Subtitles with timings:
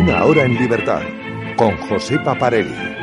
[0.00, 1.02] Una hora en libertad
[1.56, 2.99] con José Paparelli.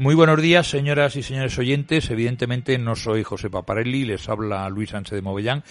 [0.00, 2.08] Muy buenos días, señoras y señores oyentes.
[2.08, 5.62] Evidentemente no soy José Paparelli, les habla Luis Sánchez de Movellán.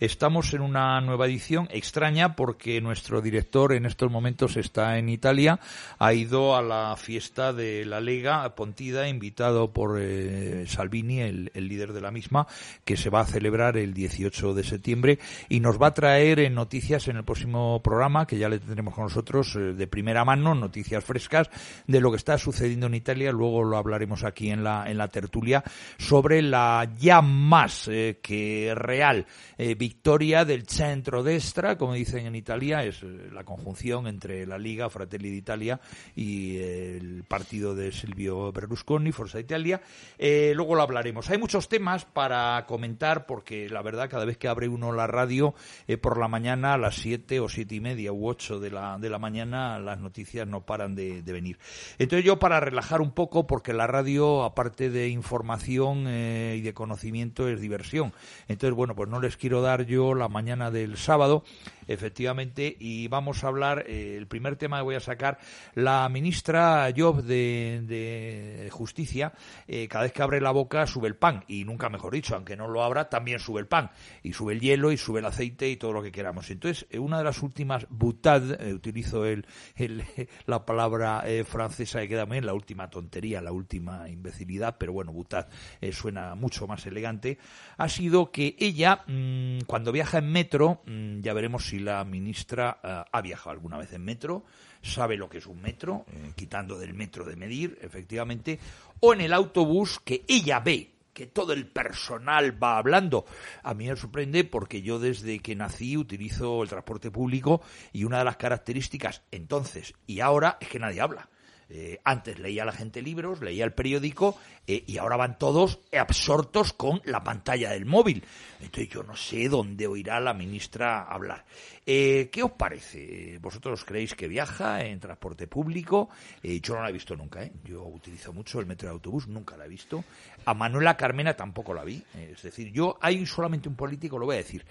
[0.00, 5.60] Estamos en una nueva edición extraña porque nuestro director en estos momentos está en Italia.
[5.98, 11.92] Ha ido a la fiesta de la Lega Pontida, invitado por eh, Salvini, el, líder
[11.92, 12.48] de la misma,
[12.84, 16.54] que se va a celebrar el 18 de septiembre y nos va a traer en
[16.54, 20.56] noticias en el próximo programa, que ya le tendremos con nosotros eh, de primera mano,
[20.56, 21.48] noticias frescas
[21.86, 23.30] de lo que está sucediendo en Italia.
[23.30, 25.62] Luego lo hablaremos aquí en la, en la tertulia,
[25.98, 29.26] sobre la ya más eh, que real
[29.58, 34.58] eh, victoria del centro destra, como dicen en Italia, es eh, la conjunción entre la
[34.58, 35.80] Liga Fratelli d'Italia
[36.14, 39.80] y el partido de Silvio Berlusconi, Forza Italia.
[40.18, 41.30] luego lo hablaremos.
[41.30, 45.54] Hay muchos temas para comentar porque la verdad cada vez que abre uno la radio
[46.00, 49.10] por la mañana a las siete o siete y media u ocho de la, de
[49.10, 51.58] la mañana las noticias no paran de, de venir.
[51.98, 56.60] Entonces yo para relajar un poco, porque que la radio, aparte de información eh, y
[56.60, 58.12] de conocimiento, es diversión.
[58.46, 61.42] Entonces, bueno, pues no les quiero dar yo la mañana del sábado
[61.88, 65.38] efectivamente, y vamos a hablar, eh, el primer tema que voy a sacar,
[65.74, 69.32] la ministra Job de, Justicia,
[69.66, 72.56] eh, cada vez que abre la boca sube el pan, y nunca mejor dicho, aunque
[72.56, 73.90] no lo abra, también sube el pan,
[74.22, 76.50] y sube el hielo, y sube el aceite, y todo lo que queramos.
[76.50, 78.42] Entonces, una de las últimas, butad,
[78.72, 79.46] utilizo el,
[80.46, 85.48] la palabra francesa que queda bien, la última tontería, la última imbecilidad, pero bueno, butad
[85.92, 87.38] suena mucho más elegante,
[87.76, 92.78] ha sido que ella, mm, cuando viaja en metro, mm, ya veremos si la ministra
[92.82, 94.44] eh, ha viajado alguna vez en metro,
[94.82, 98.58] sabe lo que es un metro, eh, quitando del metro de medir, efectivamente,
[99.00, 103.24] o en el autobús que ella ve que todo el personal va hablando.
[103.62, 107.62] A mí me sorprende porque yo desde que nací utilizo el transporte público
[107.94, 111.30] y una de las características entonces y ahora es que nadie habla.
[111.68, 116.72] Eh, antes leía la gente libros, leía el periódico eh, y ahora van todos absortos
[116.72, 118.22] con la pantalla del móvil.
[118.60, 121.44] Entonces yo no sé dónde oirá la ministra hablar.
[121.84, 123.38] Eh, ¿Qué os parece?
[123.40, 126.08] ¿Vosotros creéis que viaja en transporte público?
[126.42, 127.48] yo no la he visto nunca.
[127.64, 130.04] Yo utilizo mucho el metro de autobús, nunca la he visto.
[130.44, 132.02] A Manuela Carmena tampoco la vi.
[132.14, 134.64] es decir, yo hay solamente un político, lo voy a decir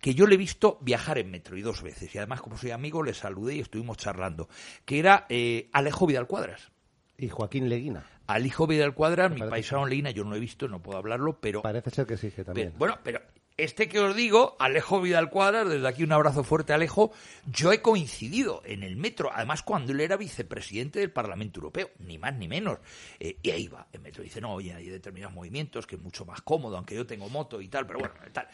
[0.00, 2.70] que yo le he visto viajar en metro y dos veces, y además como soy
[2.70, 4.48] amigo le saludé y estuvimos charlando,
[4.84, 6.70] que era eh, Alejo Vidal Cuadras.
[7.18, 8.04] Y Joaquín Leguina.
[8.26, 11.38] Al hijo Vidal Cuadras, mi paisano Leguina, yo no lo he visto, no puedo hablarlo,
[11.40, 11.62] pero...
[11.62, 12.74] Parece ser que sí, que también.
[12.76, 13.20] bueno, pero
[13.56, 17.12] este que os digo, Alejo Vidal Cuadras, desde aquí un abrazo fuerte Alejo,
[17.46, 22.18] yo he coincidido en el metro, además cuando él era vicepresidente del Parlamento Europeo, ni
[22.18, 22.80] más ni menos,
[23.18, 26.26] eh, y ahí va, el metro dice, no, oye, hay determinados movimientos que es mucho
[26.26, 28.46] más cómodo, aunque yo tengo moto y tal, pero bueno, tal.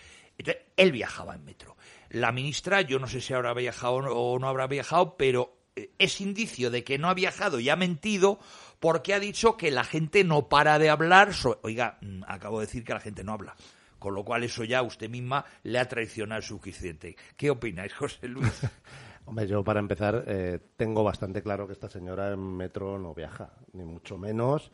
[0.76, 1.76] Él viajaba en metro.
[2.10, 6.20] La ministra, yo no sé si habrá viajado o no habrá viajado, pero eh, es
[6.20, 8.38] indicio de que no ha viajado y ha mentido
[8.80, 11.30] porque ha dicho que la gente no para de hablar.
[11.62, 13.54] Oiga, mm, acabo de decir que la gente no habla.
[13.98, 17.16] Con lo cual eso ya usted misma le ha traicionado suficiente.
[17.36, 18.60] ¿Qué opináis, José Luis?
[19.24, 23.53] Hombre, yo para empezar eh, tengo bastante claro que esta señora en metro no viaja,
[23.72, 24.72] ni mucho menos.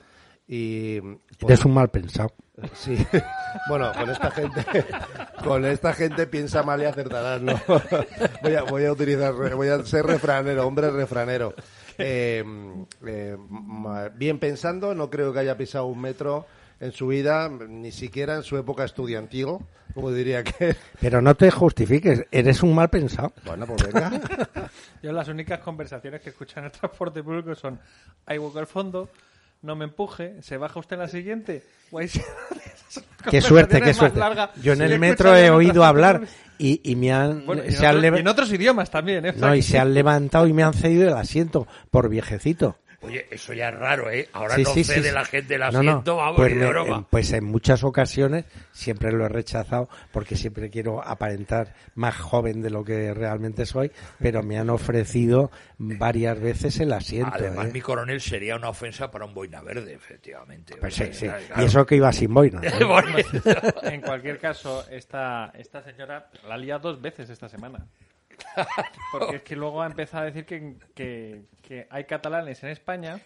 [0.49, 0.99] Y
[1.47, 2.33] es un mal pensado.
[2.75, 2.97] Sí.
[3.69, 4.65] Bueno, con esta gente,
[5.45, 7.55] con esta gente piensa mal y acertarás, ¿no?
[8.43, 11.55] Voy a, voy a utilizar, voy a ser refranero, hombre refranero.
[11.97, 12.45] Eh,
[13.07, 13.37] eh,
[14.15, 16.47] bien pensando, no creo que haya pisado un metro
[16.79, 19.59] en su vida, ni siquiera en su época estudiantil,
[19.95, 20.77] como diría que.
[21.01, 23.33] Pero no te justifiques, eres un mal pensado.
[23.45, 24.11] Bueno, pues venga.
[25.03, 27.81] Yo las únicas conversaciones que escucho en el transporte público son:
[28.27, 29.09] hay hueco al fondo,
[29.63, 31.63] no me empuje, se baja usted en la siguiente.
[33.31, 34.21] qué suerte, qué suerte.
[34.63, 36.23] Yo en el metro he oído hablar
[36.59, 39.33] y, y me han, se en otros idiomas también, ¿eh?
[39.37, 42.77] No, y se han levantado y me han cedido el asiento por viejecito.
[43.09, 44.29] Oye, eso ya es raro, ¿eh?
[44.33, 48.45] Ahora no sé de la gente el asiento, vamos, pues, en, pues en muchas ocasiones
[48.73, 53.91] siempre lo he rechazado porque siempre quiero aparentar más joven de lo que realmente soy,
[54.19, 57.33] pero me han ofrecido varias veces el asiento.
[57.35, 57.71] Además, ¿eh?
[57.73, 60.77] mi coronel sería una ofensa para un boina verde, efectivamente.
[60.77, 61.27] Pues sí, sí.
[61.57, 62.61] Y eso que iba sin boina.
[63.83, 67.87] en cualquier caso, esta, esta señora la ha liado dos veces esta semana.
[69.13, 73.21] Porque es que luego ha empezado a decir que, que, hay catalanes en España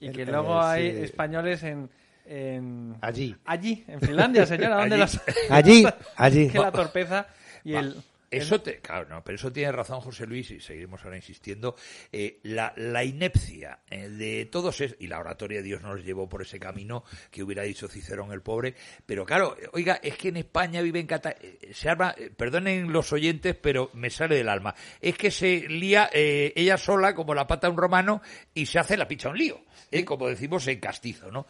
[0.00, 1.90] y que luego hay españoles en,
[2.26, 2.96] en...
[3.00, 3.36] Allí.
[3.44, 4.76] Allí, en Finlandia, señora.
[4.76, 5.00] ¿Dónde allí.
[5.00, 5.50] las...
[5.50, 5.86] allí,
[6.16, 6.48] allí.
[6.52, 7.26] que la torpeza
[7.64, 7.96] y el...
[8.30, 11.76] Eso te, claro, no, pero eso tiene razón José Luis y seguiremos ahora insistiendo.
[12.12, 16.28] Eh, la, la, inepcia eh, de todos es, y la oratoria de Dios nos llevó
[16.28, 18.74] por ese camino que hubiera dicho Cicerón el pobre.
[19.06, 23.56] Pero claro, oiga, es que en España viven cata eh, se arma, perdonen los oyentes,
[23.56, 24.74] pero me sale del alma.
[25.00, 28.20] Es que se lía ella sola como la pata de un romano
[28.52, 29.62] y se hace la picha un lío.
[30.04, 31.46] como decimos en castizo, ¿no?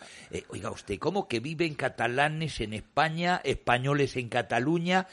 [0.49, 5.09] oiga usted, ¿cómo que viven catalanes en España, españoles en Cataluña?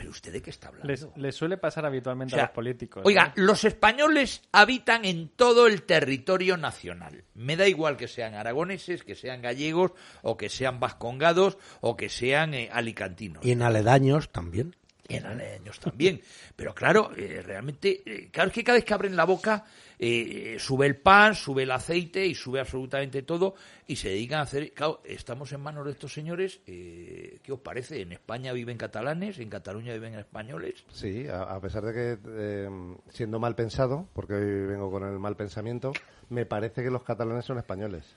[0.00, 1.12] ¿Pero usted de qué está hablando?
[1.16, 3.02] Les, suele pasar habitualmente a los políticos.
[3.04, 7.24] Oiga, los españoles habitan en todo el territorio nacional.
[7.34, 9.92] Me da igual que sean aragoneses, que sean gallegos,
[10.22, 13.44] o que sean vascongados, o que sean eh, alicantinos.
[13.44, 14.74] Y en aledaños también.
[15.10, 16.20] Y en aledaños también.
[16.56, 19.64] Pero claro, eh, realmente, eh, claro, es que cada vez que abren la boca
[20.02, 23.54] eh, sube el pan, sube el aceite y sube absolutamente todo
[23.86, 24.72] y se dedican a hacer...
[24.72, 26.62] Claro, estamos en manos de estos señores.
[26.66, 28.00] Eh, ¿Qué os parece?
[28.00, 29.38] ¿En España viven catalanes?
[29.40, 30.86] ¿En Cataluña viven españoles?
[30.90, 32.70] Sí, a, pesar de que, eh,
[33.10, 35.92] siendo mal pensado, porque hoy vengo con el mal pensamiento,
[36.30, 38.16] me parece que los catalanes son españoles.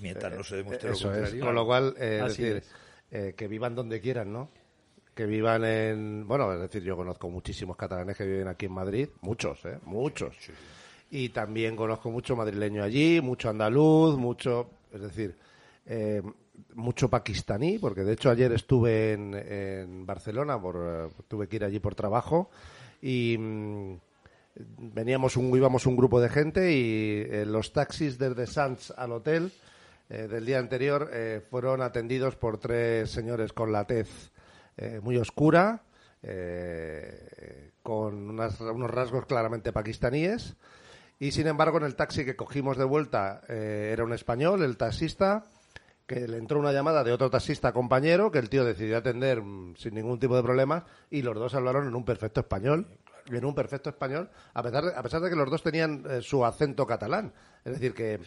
[0.00, 1.44] Mientras no se demuestre lo contrario.
[1.44, 2.62] Con lo cual, es decir,
[3.10, 4.48] que vivan donde quieran, ¿no?
[5.18, 6.28] Que vivan en.
[6.28, 9.76] Bueno, es decir, yo conozco muchísimos catalanes que viven aquí en Madrid, muchos, ¿eh?
[9.84, 10.36] Muchos.
[11.10, 14.70] Y también conozco mucho madrileño allí, mucho andaluz, mucho.
[14.92, 15.34] Es decir,
[15.86, 16.22] eh,
[16.74, 21.64] mucho pakistaní, porque de hecho ayer estuve en, en Barcelona, por, eh, tuve que ir
[21.64, 22.50] allí por trabajo
[23.02, 23.36] y.
[23.36, 23.98] Mm,
[24.78, 29.52] veníamos un, íbamos un grupo de gente y eh, los taxis desde Sanz al hotel
[30.08, 31.10] del día anterior
[31.50, 34.32] fueron atendidos por tres señores con la tez
[34.78, 35.82] eh, muy oscura,
[36.22, 40.54] eh, con unos rasgos claramente pakistaníes.
[41.18, 44.76] Y sin embargo, en el taxi que cogimos de vuelta eh, era un español, el
[44.76, 45.44] taxista,
[46.06, 49.74] que le entró una llamada de otro taxista compañero, que el tío decidió atender mm,
[49.74, 52.86] sin ningún tipo de problema, y los dos hablaron en un perfecto español.
[53.26, 56.46] En un perfecto español, a pesar de, a pesar de que los dos tenían su
[56.46, 57.34] acento catalán.
[57.62, 58.20] Es decir, que.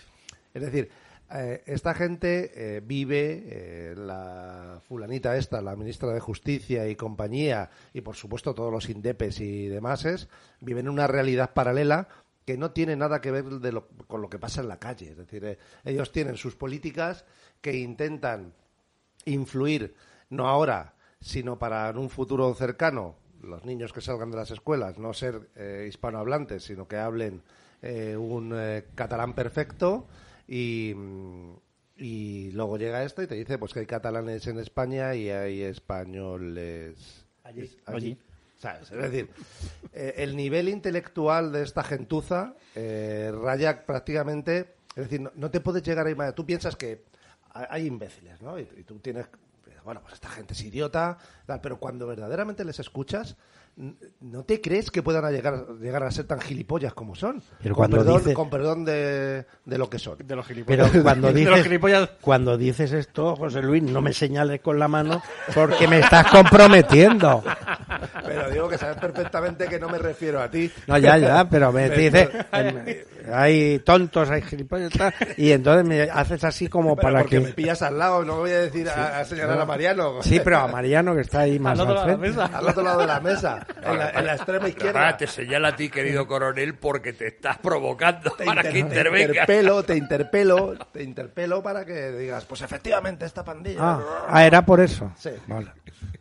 [0.53, 0.91] Es decir,
[1.33, 7.69] eh, esta gente eh, vive, eh, la fulanita esta, la ministra de Justicia y compañía,
[7.93, 10.27] y por supuesto todos los indepes y demás,
[10.59, 12.07] viven en una realidad paralela
[12.45, 13.45] que no tiene nada que ver
[14.07, 15.11] con lo que pasa en la calle.
[15.11, 17.23] Es decir, ellos tienen sus políticas
[17.61, 18.53] que intentan
[19.25, 19.95] influir,
[20.29, 24.97] no ahora, sino para en un futuro cercano, los niños que salgan de las escuelas,
[24.97, 25.49] no ser
[25.87, 27.43] hispanohablantes, sino que hablen
[27.83, 30.07] un catalán perfecto
[30.53, 35.61] y, luego llega esto y te dice pues que hay catalanes en España y hay
[35.61, 37.25] españoles
[37.85, 38.17] allí.
[38.63, 39.29] Es decir,
[39.93, 44.75] eh, el nivel intelectual de esta gentuza eh, raya prácticamente...
[44.95, 46.35] Es decir, no, te puedes llegar a imaginar...
[46.35, 47.05] Tú piensas que
[47.53, 48.59] hay imbéciles, ¿no?
[48.59, 49.25] Y, y tú tienes...
[49.83, 51.17] Bueno, pues esta gente es idiota,
[51.63, 53.35] pero cuando verdaderamente les escuchas,
[54.19, 57.41] ¿No te crees que puedan llegar, llegar a ser tan gilipollas como son?
[57.63, 60.17] Pero con, cuando perdón, con perdón de, de, lo que son.
[60.19, 60.89] De los gilipollas.
[60.91, 61.79] Pero cuando dices,
[62.19, 65.23] cuando dices esto, José Luis, no me señales con la mano
[65.55, 67.43] porque me estás comprometiendo.
[68.25, 70.69] Pero digo que sabes perfectamente que no me refiero a ti.
[70.85, 72.29] No, ya, ya, pero me dices,
[73.33, 74.91] hay tontos, hay gilipollas
[75.37, 77.43] y entonces me haces así como para porque que...
[77.45, 80.21] me pillas al lado, no voy a decir a, señalar a Mariano.
[80.21, 82.41] Sí, pero a Mariano que está ahí más al, al frente.
[82.41, 85.17] Al otro lado de la mesa en, la, extrema izquierda.
[85.17, 89.47] te señala a ti, querido coronel, porque te estás provocando para que intervengas.
[89.47, 93.79] Te interpelo, te interpelo, te interpelo para que digas, pues efectivamente esta pandilla.
[93.81, 95.11] Ah, ah era por eso.
[95.17, 95.31] Sí.
[95.47, 95.71] Vale.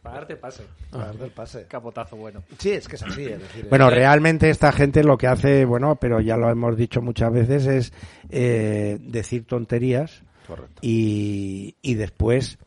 [0.03, 0.63] Para darte pase.
[0.91, 1.67] Para darte el pase.
[1.67, 2.43] Capotazo bueno.
[2.59, 3.31] Sí, es que es así.
[3.69, 7.67] bueno, realmente esta gente lo que hace, bueno, pero ya lo hemos dicho muchas veces,
[7.67, 7.93] es
[8.31, 10.23] eh, decir tonterías.
[10.81, 12.59] Y, y después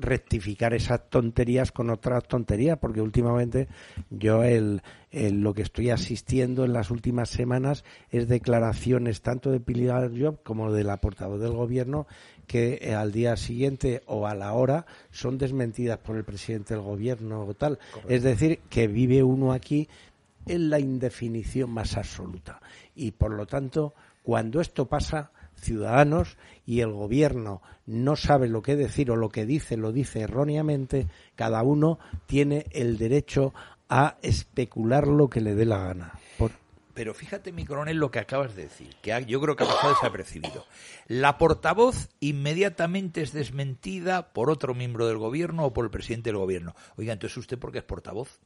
[0.00, 3.68] rectificar esas tonterías con otras tonterías, porque últimamente
[4.10, 10.10] yo el, lo que estoy asistiendo en las últimas semanas es declaraciones tanto de Pilar
[10.18, 12.06] Job como de la portavoz del gobierno
[12.46, 16.82] que eh, al día siguiente o a la hora son desmentidas por el presidente del
[16.82, 17.78] gobierno o tal.
[18.08, 19.88] Es decir, que vive uno aquí
[20.46, 22.60] en la indefinición más absoluta.
[22.94, 26.36] Y por lo tanto, Cuando esto pasa, Ciudadanos
[26.66, 31.08] y el gobierno no sabe lo que decir o lo que dice lo dice erróneamente,
[31.36, 33.52] cada uno tiene el derecho
[33.88, 36.12] a especular lo que le dé la gana.
[36.94, 39.94] Pero fíjate, mi coronel, lo que acabas de decir, que yo creo que ha pasado
[39.94, 40.66] desapercibido.
[41.06, 46.38] La portavoz inmediatamente es desmentida por otro miembro del gobierno o por el presidente del
[46.38, 46.74] gobierno.
[46.96, 48.40] Oiga, entonces usted, ¿por qué es portavoz?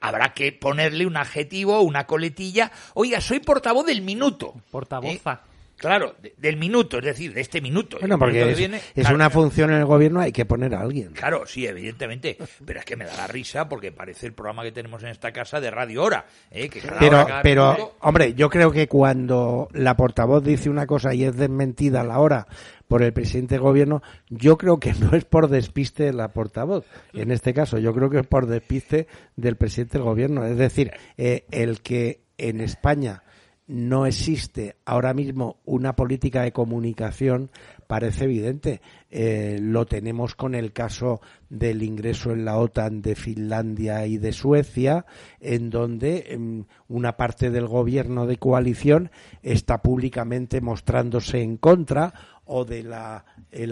[0.00, 2.72] Habrá que ponerle un adjetivo, una coletilla.
[2.94, 4.54] Oiga, soy portavoz del minuto.
[4.70, 5.42] Portavoza.
[5.46, 5.53] ¿Eh?
[5.76, 7.98] Claro, del minuto, es decir, de este minuto.
[7.98, 11.12] Bueno, porque es, una función en el gobierno, hay que poner a alguien.
[11.12, 12.38] Claro, sí, evidentemente.
[12.64, 15.32] Pero es que me da la risa porque parece el programa que tenemos en esta
[15.32, 16.26] casa de Radio Hora.
[16.50, 16.70] ¿eh?
[16.98, 22.02] pero, pero hombre, yo creo que cuando la portavoz dice una cosa y es desmentida
[22.02, 22.46] a la hora
[22.88, 26.86] por el presidente del gobierno, yo creo que no es por despiste de la portavoz.
[27.12, 30.44] En este caso, yo creo que es por despiste del presidente del gobierno.
[30.46, 33.23] Es decir, eh, el que en España
[33.66, 37.50] no existe ahora mismo una política de comunicación
[37.86, 38.82] parece evidente.
[39.10, 44.32] Eh, lo tenemos con el caso del ingreso en la OTAN de Finlandia y de
[44.32, 45.06] Suecia,
[45.40, 49.10] en donde em, una parte del gobierno de coalición
[49.42, 52.12] está públicamente mostrándose en contra
[52.44, 52.92] o del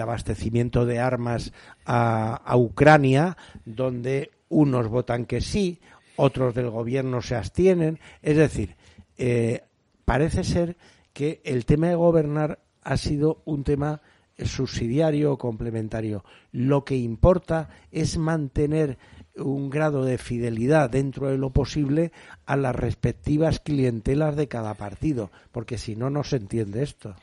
[0.01, 1.53] abastecimiento de armas
[1.85, 5.81] a, Ucrania, donde unos votan que sí,
[6.17, 7.99] otros del gobierno se abstienen.
[8.23, 8.77] Es decir,
[9.19, 9.63] eh,
[10.13, 10.77] parece ser
[11.15, 14.03] que el tema de gobernar ha sido un tema
[14.37, 16.23] subsidiario o complementario.
[16.53, 18.99] Lo que importa es mantener
[19.37, 22.13] un grado de fidelidad dentro de lo posible
[22.45, 27.17] a las respectivas clientelas de cada partido, porque si no, no se entiende esto.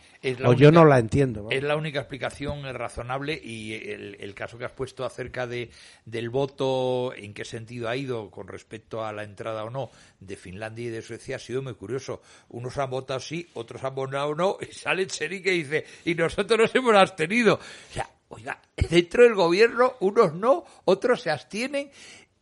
[0.43, 1.47] O yo no la entiendo.
[1.51, 5.69] Es la única explicación razonable y el, caso que has puesto acerca de
[6.05, 10.35] del voto, en qué sentido ha ido con respecto a la entrada o no de
[10.35, 12.21] Finlandia y de Suecia ha sido muy curioso.
[12.49, 16.59] Unos han votado sí, otros han votado no, y sale Cherique y dice, y nosotros
[16.59, 17.55] nos hemos abstenido.
[17.55, 21.91] O sea, Oiga, dentro del gobierno unos no, otros se abstienen.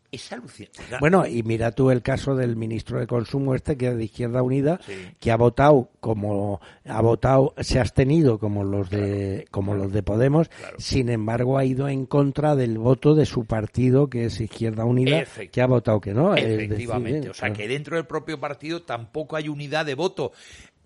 [0.10, 0.82] Es alucinante.
[1.02, 4.42] Bueno, y mira tú el caso del ministro de Consumo este que es de Izquierda
[4.42, 4.80] Unida,
[5.20, 10.04] que ha votado como ha votado, se ha abstenido como los de como los de
[10.04, 14.86] Podemos, sin embargo ha ido en contra del voto de su partido que es Izquierda
[14.86, 16.38] Unida, que ha votado que no.
[16.38, 20.32] Efectivamente, o sea que dentro del propio partido tampoco hay unidad de voto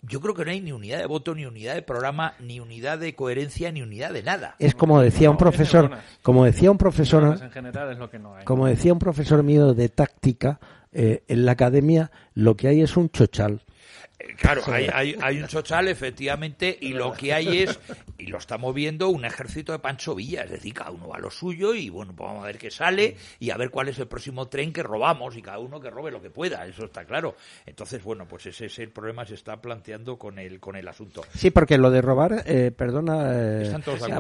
[0.02, 2.98] yo creo que no hay ni unidad de voto, ni unidad de programa, ni unidad
[2.98, 4.56] de coherencia, ni unidad de nada.
[4.58, 5.92] Es como decía un profesor,
[6.24, 7.40] como decía un profesor,
[8.44, 10.60] como decía un profesor mío de táctica
[10.92, 13.62] eh, en la academia, lo que hay es un chochal.
[14.38, 17.80] Claro, hay, hay, hay, un chochal, efectivamente, y lo que hay es,
[18.18, 20.44] y lo estamos viendo, un ejército de Pancho Villa.
[20.44, 22.72] Es decir, cada uno va a lo suyo y, bueno, pues vamos a ver qué
[22.72, 25.90] sale y a ver cuál es el próximo tren que robamos y cada uno que
[25.90, 27.36] robe lo que pueda, eso está claro.
[27.66, 31.24] Entonces, bueno, pues ese es el problema se está planteando con el, con el asunto.
[31.34, 33.74] Sí, porque lo de robar, eh, perdona, eh,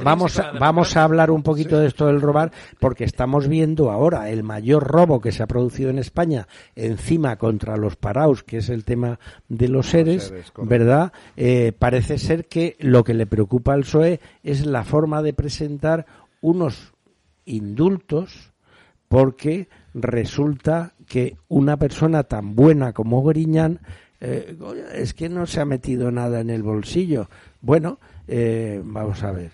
[0.03, 4.29] vamos, a, vamos a hablar un poquito de esto del robar, porque estamos viendo ahora
[4.29, 8.69] el mayor robo que se ha producido en España encima contra los paraos, que es
[8.69, 11.11] el tema de los seres, ¿verdad?
[11.37, 16.05] Eh, parece ser que lo que le preocupa al PSOE es la forma de presentar
[16.41, 16.93] unos
[17.45, 18.53] indultos
[19.07, 23.79] porque resulta que una persona tan buena como Griñán
[24.19, 24.57] eh,
[24.93, 27.29] es que no se ha metido nada en el bolsillo.
[27.61, 29.51] Bueno, eh, vamos a ver.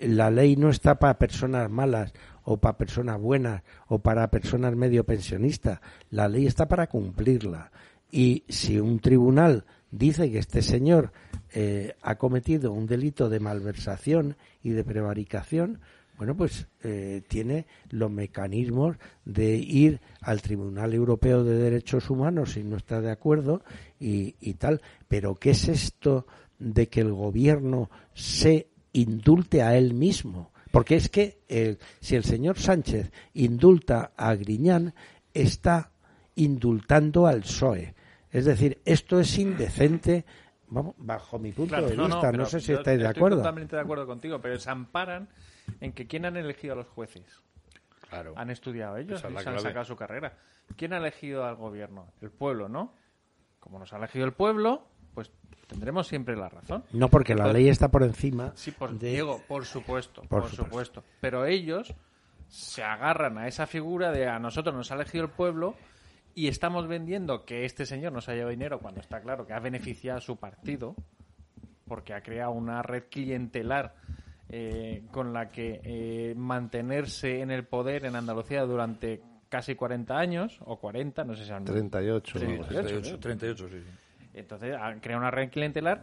[0.00, 2.12] la ley no está para personas malas
[2.44, 5.80] o para personas buenas o para personas medio pensionistas.
[6.10, 7.70] La ley está para cumplirla.
[8.16, 11.10] Y si un tribunal dice que este señor
[11.52, 15.80] eh, ha cometido un delito de malversación y de prevaricación,
[16.16, 22.62] bueno, pues eh, tiene los mecanismos de ir al Tribunal Europeo de Derechos Humanos si
[22.62, 23.62] no está de acuerdo
[23.98, 24.80] y, tal.
[25.08, 26.24] Pero ¿qué es esto
[26.60, 30.52] de que el gobierno se indulte a él mismo?
[30.70, 34.94] Porque es que eh, si el señor Sánchez indulta a Griñán,
[35.32, 35.90] está
[36.36, 37.94] indultando al PSOE.
[38.34, 40.24] Es decir, esto es indecente
[40.68, 42.32] bajo mi punto de vista.
[42.32, 43.36] No, sé si estáis de acuerdo.
[43.36, 45.28] Estoy totalmente de acuerdo contigo, pero se amparan
[45.80, 47.24] en que quién han elegido a los jueces.
[48.08, 48.34] Claro.
[48.36, 50.36] Han estudiado ellos y se han sacado su carrera.
[50.76, 52.08] ¿Quién ha elegido al gobierno?
[52.20, 52.92] El pueblo, ¿no?
[53.60, 55.30] Como nos ha elegido el pueblo, pues
[55.68, 56.82] tendremos siempre la razón.
[56.92, 58.50] No, porque la ley está por encima.
[58.56, 61.04] Sí, por, Diego, por supuesto, por, supuesto.
[61.20, 61.94] Pero ellos
[62.48, 65.76] se agarran a esa figura de a nosotros nos ha elegido el pueblo
[66.34, 69.60] y estamos vendiendo que este señor nos ha llevado dinero cuando está claro que ha
[69.60, 70.94] beneficiado a su partido
[71.86, 73.94] porque ha creado una red clientelar
[74.48, 80.58] eh, con la que eh, mantenerse en el poder en Andalucía durante casi 40 años
[80.64, 83.76] o 40, no sé si han 38, 38, 38, 38 sí.
[84.34, 86.02] Entonces han creado una red clientelar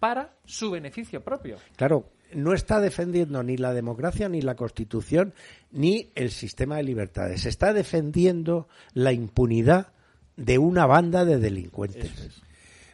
[0.00, 1.56] para su beneficio propio.
[1.76, 5.34] Claro, no está defendiendo ni la democracia, ni la Constitución,
[5.70, 7.46] ni el sistema de libertades.
[7.46, 9.92] Está defendiendo la impunidad
[10.36, 12.42] de una banda de delincuentes.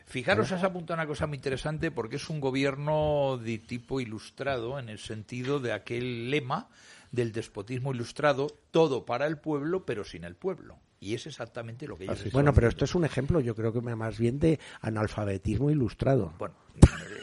[0.07, 4.91] Fijaros, has apuntado una cosa muy interesante porque es un gobierno de tipo ilustrado en
[4.91, 6.69] el sentido de aquel lema
[7.13, 10.79] del despotismo ilustrado, todo para el pueblo, pero sin el pueblo.
[11.01, 13.81] Y es exactamente lo que ellos Bueno, pero esto es un ejemplo, yo creo que
[13.81, 16.35] más bien de analfabetismo ilustrado.
[16.39, 16.55] Bueno,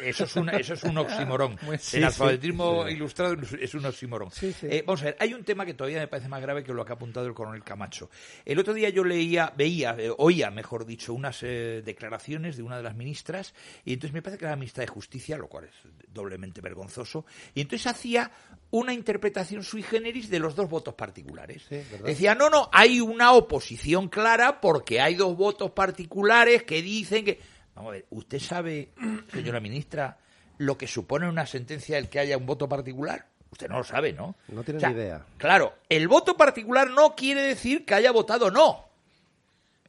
[0.03, 1.57] eso es, un, eso es un oximorón.
[1.93, 4.29] el alfabetismo ilustrado es un oximorón.
[4.41, 6.85] Eh, vamos a ver, hay un tema que todavía me parece más grave que lo
[6.85, 8.09] que ha apuntado el coronel Camacho.
[8.45, 12.77] El otro día yo leía, veía, eh, oía, mejor dicho, unas eh, declaraciones de una
[12.77, 13.53] de las ministras,
[13.85, 15.73] y entonces me parece que era la ministra de Justicia, lo cual es
[16.13, 18.31] doblemente vergonzoso, y entonces hacía
[18.71, 21.67] una interpretación sui generis de los dos votos particulares.
[22.03, 27.58] Decía, no, no, hay una oposición clara porque hay dos votos particulares que dicen que...
[27.79, 28.89] Vamos a ver, ¿usted sabe,
[29.31, 30.17] señora ministra,
[30.57, 33.25] lo que supone una sentencia el que haya un voto particular?
[33.51, 34.35] Usted no lo sabe, ¿no?
[34.49, 35.25] No tiene ni idea.
[35.37, 38.83] Claro, el voto particular no quiere decir que haya votado no.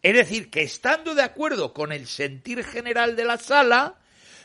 [0.02, 3.96] Es decir, que estando de acuerdo con el sentir general de la sala,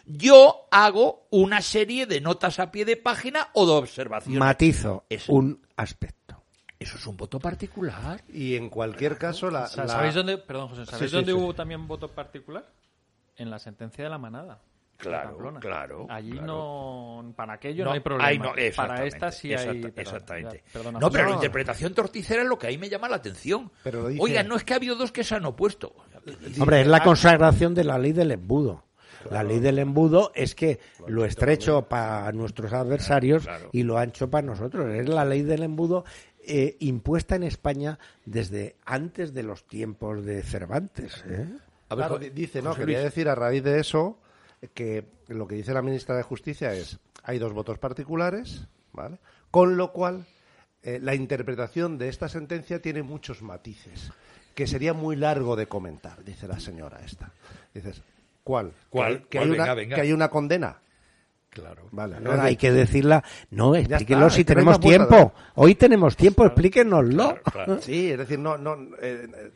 [0.07, 4.39] yo hago una serie de notas a pie de página o de observaciones.
[4.39, 6.43] Matizo un aspecto.
[6.79, 8.23] Eso es un voto particular.
[8.27, 12.65] Y en cualquier caso, la, ¿Sabéis dónde, perdón, José, ¿sabéis dónde hubo también voto particular?
[13.37, 14.61] En la sentencia de la manada.
[14.97, 16.07] Claro, claro.
[16.09, 18.53] Allí no, para aquello no, hay problema.
[18.75, 19.91] para esta sí hay.
[19.95, 20.63] exactamente.
[20.99, 23.71] no, pero la interpretación torticera es lo que ahí me llama la atención.
[23.83, 25.95] Pero Oiga, no es que ha habido dos que se han opuesto.
[26.59, 28.83] Hombre, es la consagración de la ley del embudo.
[29.31, 34.45] La ley del embudo es que lo estrecho para nuestros adversarios y lo ancho para
[34.45, 34.93] nosotros.
[34.93, 36.05] Es la ley del embudo
[36.47, 41.23] eh, impuesta en España desde antes de los tiempos de Cervantes.
[41.27, 41.47] ¿eh?
[42.33, 44.17] Dice, no, quería decir a raíz de eso
[44.73, 49.17] que lo que dice la ministra de Justicia es hay dos votos particulares, ¿vale?
[49.51, 50.25] Con lo cual
[50.83, 54.11] eh, la interpretación de esta sentencia tiene muchos matices
[54.53, 57.31] que sería muy largo de comentar, dice la señora esta.
[57.73, 58.01] Dices,
[58.45, 58.73] ¿Cuál?
[58.91, 59.27] ¿Cuál?
[59.27, 60.77] Que, hay, una, que hay una condena.
[61.49, 61.87] Claro.
[61.89, 62.19] Vale.
[62.19, 63.23] No, hay que decirla.
[63.49, 65.33] No, explíquenlo si tenemos tiempo.
[65.55, 67.39] Hoy tenemos tiempo, explíquenoslo.
[67.81, 69.51] Sí, es decir, no, no, eh,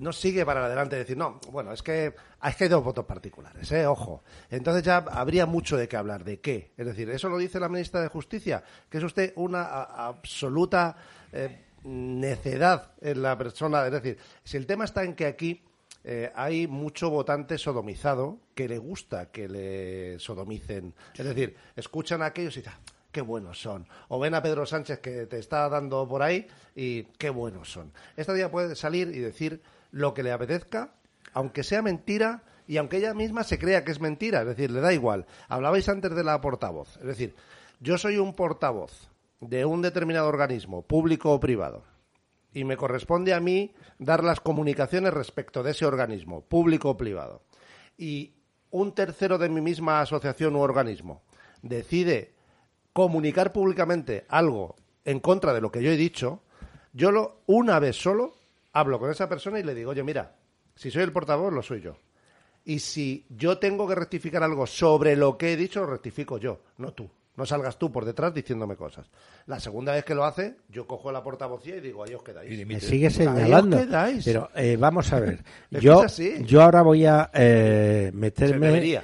[0.00, 3.70] no sigue para adelante decir, no, bueno, es que, es que hay dos votos particulares,
[3.70, 3.86] ¿eh?
[3.86, 4.22] Ojo.
[4.50, 6.24] Entonces ya habría mucho de qué hablar.
[6.24, 6.72] ¿De qué?
[6.76, 10.96] Es decir, eso lo dice la ministra de Justicia, que es usted una absoluta
[11.32, 13.84] eh, necedad en la persona.
[13.86, 15.62] Es decir, si el tema está en que aquí
[16.02, 20.94] eh, hay mucho votante sodomizado que le gusta que le sodomicen.
[21.14, 22.80] Es decir, escuchan a aquellos y dicen, ah,
[23.12, 23.86] qué buenos son.
[24.08, 27.92] O ven a Pedro Sánchez que te está dando por ahí y qué buenos son.
[28.16, 30.94] Esta día puede salir y decir lo que le apetezca,
[31.32, 34.42] aunque sea mentira y aunque ella misma se crea que es mentira.
[34.42, 35.26] Es decir, le da igual.
[35.48, 36.96] Hablabais antes de la portavoz.
[36.98, 37.34] Es decir,
[37.80, 41.84] yo soy un portavoz de un determinado organismo, público o privado
[42.52, 47.42] y me corresponde a mí dar las comunicaciones respecto de ese organismo, público o privado,
[47.96, 48.34] y
[48.70, 51.22] un tercero de mi misma asociación u organismo
[51.62, 52.34] decide
[52.92, 56.42] comunicar públicamente algo en contra de lo que yo he dicho,
[56.92, 58.34] yo lo, una vez solo
[58.72, 60.36] hablo con esa persona y le digo, oye, mira,
[60.74, 61.96] si soy el portavoz, lo soy yo.
[62.64, 66.60] Y si yo tengo que rectificar algo sobre lo que he dicho, lo rectifico yo,
[66.78, 67.10] no tú.
[67.36, 69.08] No salgas tú por detrás diciéndome cosas.
[69.46, 72.66] La segunda vez que lo hace, yo cojo la portavocía y digo, ahí os quedáis.
[72.66, 73.78] Me sigue señalando.
[74.22, 75.42] Pero eh, vamos a ver.
[75.70, 76.04] yo,
[76.44, 79.00] yo ahora voy a eh, meterme.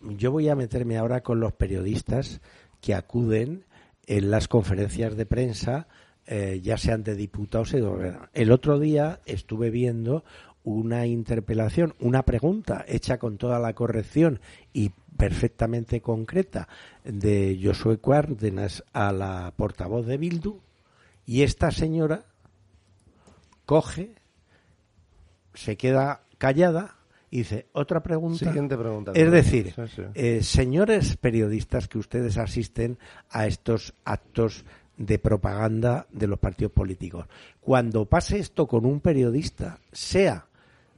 [0.00, 2.40] Yo voy a meterme ahora con los periodistas
[2.80, 3.66] que acuden
[4.06, 5.88] en las conferencias de prensa,
[6.26, 10.24] eh, ya sean de diputados o de El otro día estuve viendo
[10.64, 14.40] una interpelación, una pregunta hecha con toda la corrección
[14.72, 16.68] y perfectamente concreta
[17.04, 20.60] de Josué Cuárdenas a la portavoz de Bildu
[21.24, 22.24] y esta señora
[23.64, 24.14] coge,
[25.54, 26.96] se queda callada
[27.30, 28.46] y dice otra pregunta.
[28.46, 29.12] Siguiente pregunta.
[29.14, 29.74] Es decir,
[30.14, 32.98] eh, señores periodistas que ustedes asisten
[33.30, 34.64] a estos actos
[34.96, 37.26] de propaganda de los partidos políticos,
[37.60, 40.46] cuando pase esto con un periodista, sea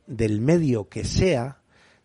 [0.06, 1.58] del medio que sea,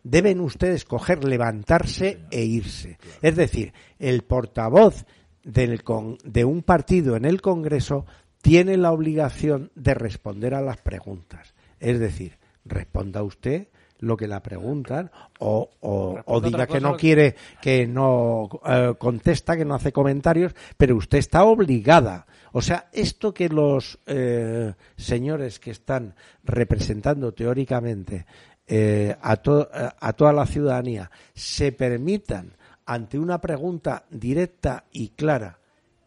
[0.04, 2.98] deben ustedes coger, levantarse e irse.
[3.22, 5.06] Es decir, el portavoz
[5.44, 5.82] del
[6.24, 8.06] de un partido en el Congreso
[8.42, 11.54] tiene la obligación de responder a las preguntas.
[11.80, 13.68] Es decir, responda usted
[14.00, 19.66] lo que la preguntan o, o, diga que no quiere, que no eh, contesta, que
[19.66, 22.26] no hace comentarios, pero usted está obligada.
[22.52, 28.26] O sea, esto que los eh, señores que están representando teóricamente
[28.68, 35.60] eh, a, a toda la ciudadanía se permitan ante una pregunta directa y clara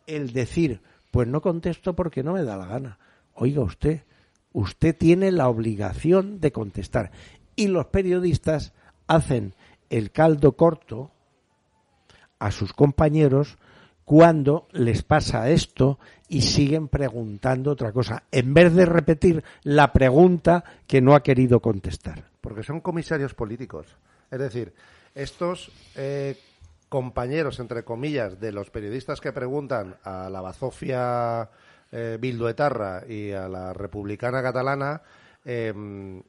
[0.06, 2.98] el decir, pues no contesto porque no me da la gana.
[3.34, 4.02] Oiga usted,
[4.52, 7.10] usted tiene la obligación de contestar.
[7.56, 8.72] Y los periodistas
[9.06, 9.54] hacen
[9.90, 11.10] el caldo corto
[12.38, 13.58] a sus compañeros
[14.04, 20.62] cuando les pasa esto y siguen preguntando otra cosa, en vez de repetir la pregunta
[20.86, 22.24] que no ha querido contestar.
[22.40, 23.86] Porque son comisarios políticos.
[24.30, 24.72] Es decir,
[25.14, 26.36] estos eh,
[26.88, 31.50] compañeros, entre comillas, de los periodistas que preguntan a la bazofia
[31.90, 35.02] eh, Bilduetarra y a la republicana catalana,
[35.44, 36.22] em,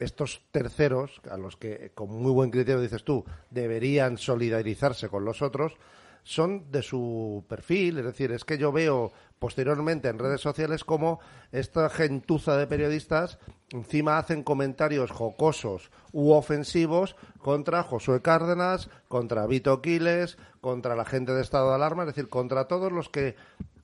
[0.00, 5.42] estos terceros, a los que con muy buen criterio dices tú, deberían solidarizarse con los
[5.42, 5.74] otros,
[6.22, 11.20] son de su perfil, es decir, es que yo veo posteriormente en redes sociales como
[11.50, 13.38] esta gentuza de periodistas
[13.70, 21.32] encima hacen comentarios jocosos u ofensivos contra Josué Cárdenas, contra Vito Quiles, contra la gente
[21.32, 23.36] de estado de alarma, es decir, contra todos los que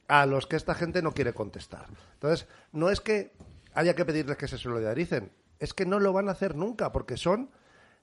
[0.08, 1.86] a los que esta gente no quiere contestar.
[2.14, 3.32] Entonces, no es que
[3.74, 7.16] haya que pedirles que se solidaricen, es que no lo van a hacer nunca, porque
[7.16, 7.50] son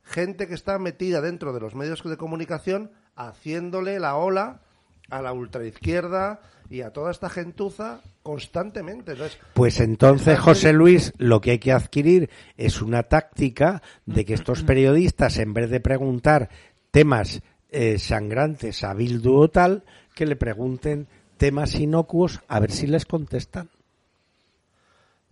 [0.03, 4.61] gente que está metida dentro de los medios de comunicación haciéndole la ola
[5.09, 9.13] a la ultraizquierda y a toda esta gentuza constantemente.
[9.53, 14.63] pues entonces, José Luis, lo que hay que adquirir es una táctica de que estos
[14.65, 16.49] periodistas, en vez de preguntar
[16.91, 19.83] temas eh, sangrantes a Bildu o tal,
[20.15, 23.69] que le pregunten temas inocuos a ver si les contestan.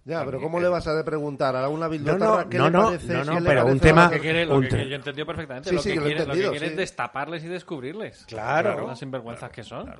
[0.03, 3.23] Ya, pero ¿cómo le vas a de preguntar a una biblioteca no, no, no, No,
[3.23, 4.05] no, pero un tema...
[4.05, 5.69] Lo que, quiere, lo que, yo he entendido perfectamente.
[5.69, 8.25] Sí, lo, que quiere, lo, que quiere, es destaparles y descubrirles.
[8.25, 8.71] Claro.
[8.71, 9.93] claro las sinvergüenzas que son.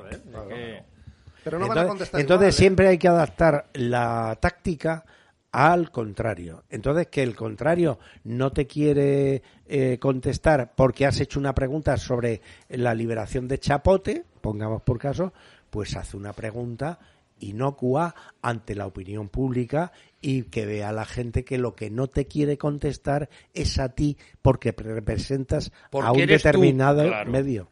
[1.44, 2.58] Pero no van a contestar Entonces ¿eh?
[2.58, 5.06] siempre hay que adaptar la táctica
[5.52, 6.64] al contrario.
[6.70, 12.42] Entonces, que el contrario no te quiere eh, contestar porque has hecho una pregunta sobre
[12.70, 15.34] la liberación de Chapote, pongamos por caso,
[15.70, 17.00] pues hace una pregunta
[17.42, 22.26] inocua ante la opinión pública y que vea la gente que lo que no te
[22.26, 27.70] quiere contestar es a ti porque representas a un determinado medio.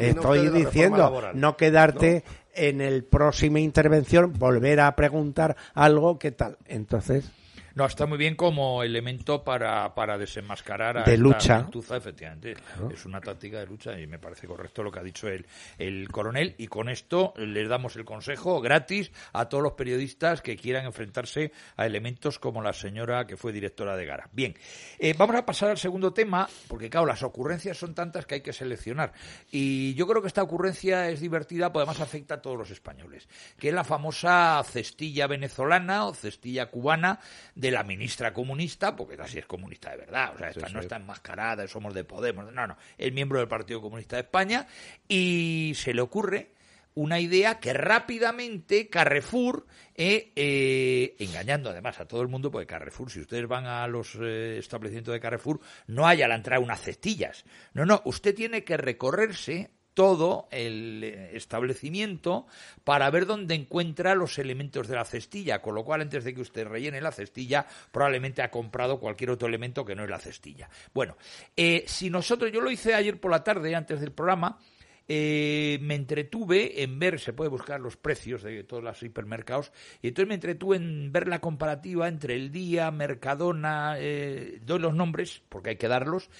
[0.00, 2.24] Estoy diciendo, no quedarte
[2.54, 6.58] en el próxima intervención, volver a preguntar algo, ¿qué tal?
[6.66, 7.30] Entonces.
[7.74, 11.66] No, está muy bien como elemento para, para desenmascarar a de lucha.
[11.96, 12.56] efectivamente.
[12.92, 15.46] Es una táctica de lucha y me parece correcto lo que ha dicho el,
[15.78, 16.54] el coronel.
[16.58, 21.52] Y con esto les damos el consejo gratis a todos los periodistas que quieran enfrentarse
[21.76, 24.28] a elementos como la señora que fue directora de Gara.
[24.32, 24.54] Bien,
[24.98, 28.40] eh, vamos a pasar al segundo tema, porque claro, las ocurrencias son tantas que hay
[28.40, 29.12] que seleccionar.
[29.50, 33.28] Y yo creo que esta ocurrencia es divertida, porque además afecta a todos los españoles,
[33.58, 37.20] que es la famosa cestilla venezolana o cestilla cubana
[37.60, 40.96] de la ministra comunista, porque así es comunista de verdad, o sea, esta no está
[40.96, 44.66] enmascarada, somos de Podemos, no, no, es miembro del Partido Comunista de España.
[45.06, 46.52] Y se le ocurre
[46.94, 53.10] una idea que rápidamente Carrefour, eh, eh, engañando además a todo el mundo, porque Carrefour,
[53.10, 56.80] si ustedes van a los eh, establecimientos de Carrefour, no hay a la entrada unas
[56.80, 57.44] cestillas.
[57.74, 62.46] No, no, usted tiene que recorrerse todo el eh, establecimiento
[62.84, 66.40] para ver dónde encuentra los elementos de la cestilla, con lo cual antes de que
[66.40, 70.70] usted rellene la cestilla probablemente ha comprado cualquier otro elemento que no es la cestilla.
[70.94, 71.18] Bueno,
[71.54, 74.58] eh, si nosotros, yo lo hice ayer por la tarde antes del programa,
[75.06, 80.08] eh, me entretuve en ver, se puede buscar los precios de todos los hipermercados, y
[80.08, 85.68] entonces me entretuve en ver la comparativa entre el día, Mercadona, doy los nombres, porque
[85.68, 86.30] hay que darlos,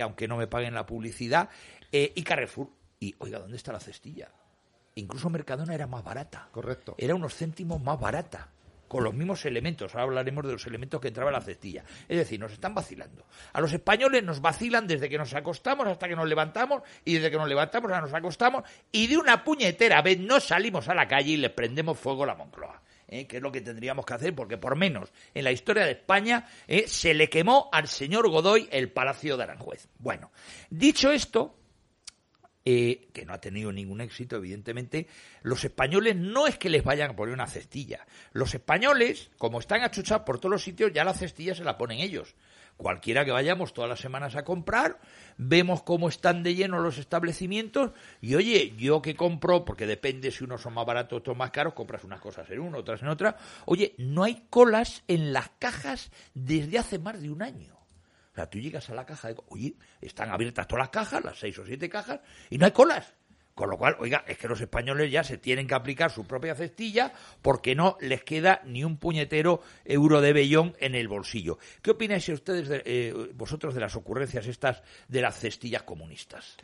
[0.00, 1.48] aunque no me paguen la publicidad,
[1.90, 2.77] y Carrefour.
[3.00, 4.28] Y, oiga, ¿dónde está la cestilla?
[4.94, 6.48] Incluso Mercadona era más barata.
[6.50, 6.94] Correcto.
[6.98, 8.48] Era unos céntimos más barata.
[8.88, 9.94] Con los mismos elementos.
[9.94, 11.84] Ahora hablaremos de los elementos que entraba en la cestilla.
[12.08, 13.26] Es decir, nos están vacilando.
[13.52, 16.82] A los españoles nos vacilan desde que nos acostamos hasta que nos levantamos.
[17.04, 18.64] Y desde que nos levantamos hasta nos acostamos.
[18.90, 22.28] Y de una puñetera vez no salimos a la calle y le prendemos fuego a
[22.28, 22.82] la Moncloa.
[23.08, 23.26] ¿eh?
[23.26, 26.46] que es lo que tendríamos que hacer, porque por menos en la historia de España
[26.66, 26.86] ¿eh?
[26.86, 29.88] se le quemó al señor Godoy el Palacio de Aranjuez.
[29.98, 30.30] Bueno,
[30.70, 31.56] dicho esto,
[32.70, 35.06] eh, que no ha tenido ningún éxito, evidentemente,
[35.40, 38.06] los españoles no es que les vayan a poner una cestilla.
[38.32, 42.00] Los españoles, como están achuchados por todos los sitios, ya la cestilla se la ponen
[42.00, 42.34] ellos.
[42.76, 44.98] Cualquiera que vayamos todas las semanas a comprar,
[45.38, 50.44] vemos cómo están de lleno los establecimientos y oye, yo que compro, porque depende si
[50.44, 53.38] unos son más baratos otros más caros, compras unas cosas en uno, otras en otra,
[53.64, 57.77] oye, no hay colas en las cajas desde hace más de un año
[58.38, 61.58] sea, tú llegas a la caja y oye, están abiertas todas las cajas, las seis
[61.58, 62.20] o siete cajas,
[62.50, 63.14] y no hay colas.
[63.54, 66.54] Con lo cual, oiga, es que los españoles ya se tienen que aplicar su propia
[66.54, 71.58] cestilla porque no les queda ni un puñetero euro de bellón en el bolsillo.
[71.82, 76.56] ¿Qué opináis ustedes, de, eh, vosotros, de las ocurrencias estas de las cestillas comunistas?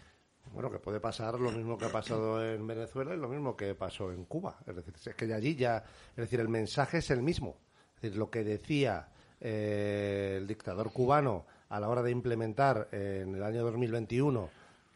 [0.52, 3.74] Bueno, que puede pasar lo mismo que ha pasado en Venezuela y lo mismo que
[3.74, 4.60] pasó en Cuba.
[4.64, 7.56] Es decir, es que allí ya, es decir, el mensaje es el mismo.
[7.96, 9.08] Es decir, lo que decía
[9.40, 14.48] eh, el dictador cubano a la hora de implementar en el año 2021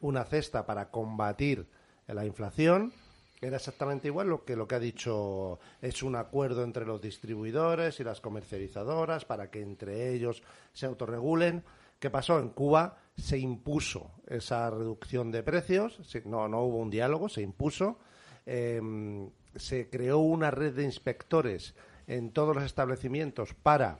[0.03, 1.67] una cesta para combatir
[2.07, 2.93] la inflación
[3.41, 7.99] era exactamente igual lo que lo que ha dicho es un acuerdo entre los distribuidores
[7.99, 11.64] y las comercializadoras para que entre ellos se autorregulen.
[11.99, 12.38] ¿Qué pasó?
[12.38, 17.99] En Cuba se impuso esa reducción de precios, no, no hubo un diálogo, se impuso.
[18.47, 21.75] Em, se creó una red de inspectores
[22.07, 23.99] en todos los establecimientos para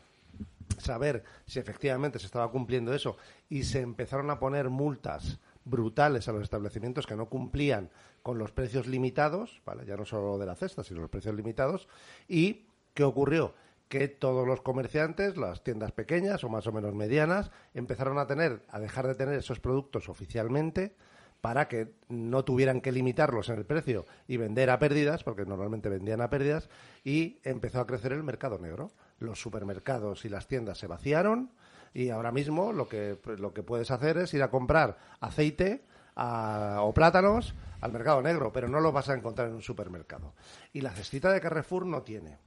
[0.81, 3.17] saber si efectivamente se estaba cumpliendo eso
[3.49, 7.91] y se empezaron a poner multas brutales a los establecimientos que no cumplían
[8.23, 9.85] con los precios limitados, ¿vale?
[9.87, 11.89] ya no solo de la cesta, sino los precios limitados.
[12.27, 13.55] ¿Y qué ocurrió?
[13.89, 18.63] Que todos los comerciantes, las tiendas pequeñas o más o menos medianas, empezaron a tener,
[18.69, 20.95] a dejar de tener esos productos oficialmente
[21.41, 25.89] para que no tuvieran que limitarlos en el precio y vender a pérdidas, porque normalmente
[25.89, 26.69] vendían a pérdidas,
[27.05, 28.91] y empezó a crecer el mercado negro.
[29.19, 31.51] Los supermercados y las tiendas se vaciaron,
[31.95, 35.85] y ahora mismo lo que, lo que puedes hacer es ir a comprar aceite
[36.17, 40.35] o plátanos al mercado negro, pero no lo vas a encontrar en un supermercado.
[40.73, 42.39] Y la cestita de Carrefour no tiene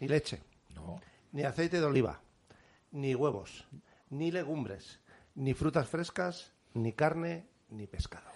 [0.00, 0.40] ni leche,
[1.32, 2.20] ni aceite de oliva,
[2.92, 3.66] ni huevos,
[4.10, 5.00] ni legumbres,
[5.34, 8.26] ni frutas frescas, ni carne, ni pescado.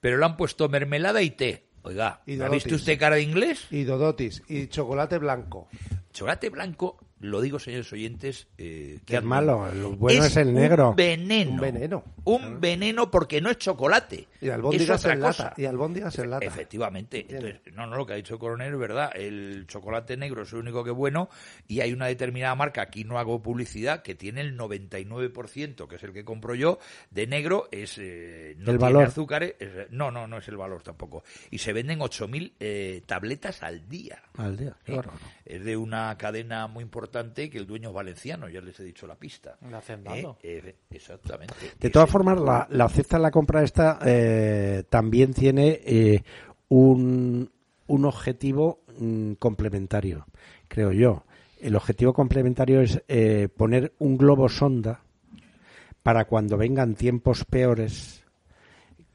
[0.00, 1.64] Pero le han puesto mermelada y té.
[1.82, 3.66] Oiga, ¿ha visto usted cara de inglés?
[3.70, 5.68] Y dodotis, y chocolate blanco.
[6.12, 8.46] Chocolate blanco lo digo, señores oyentes.
[8.58, 10.90] Eh, que es malo, lo bueno es, el negro.
[10.90, 11.52] Un veneno.
[11.52, 12.04] Un veneno.
[12.24, 14.28] Un veneno porque no es chocolate.
[14.40, 15.54] Y albóndigas en lata.
[15.56, 16.46] Y albóndigas en lata.
[16.46, 17.26] Efectivamente.
[17.28, 19.10] Entonces, no, no, lo que ha dicho el coronel es verdad.
[19.14, 21.28] El chocolate negro es el único que es bueno
[21.66, 26.02] y hay una determinada marca, aquí no hago publicidad, que tiene el 99%, que es
[26.02, 26.78] el que compro yo,
[27.10, 29.04] de negro, es eh, no el valor.
[29.04, 29.54] azúcares.
[29.90, 31.24] no, no, no es el valor tampoco.
[31.50, 34.22] Y se venden 8.000 eh, tabletas al día.
[34.36, 35.10] Al día, claro.
[35.44, 39.06] Es de una cadena muy importante que el dueño es valenciano, ya les he dicho
[39.06, 39.58] la pista.
[39.62, 40.24] ¿Eh?
[40.42, 41.54] Eh, exactamente.
[41.78, 46.22] De todas formas, la, la cesta en la compra esta eh, también tiene
[46.68, 47.50] un,
[47.86, 50.26] un objetivo mm, complementario,
[50.68, 51.24] creo yo.
[51.60, 53.02] El objetivo complementario es
[53.56, 55.00] poner un globo sonda
[56.02, 58.24] para cuando vengan tiempos peores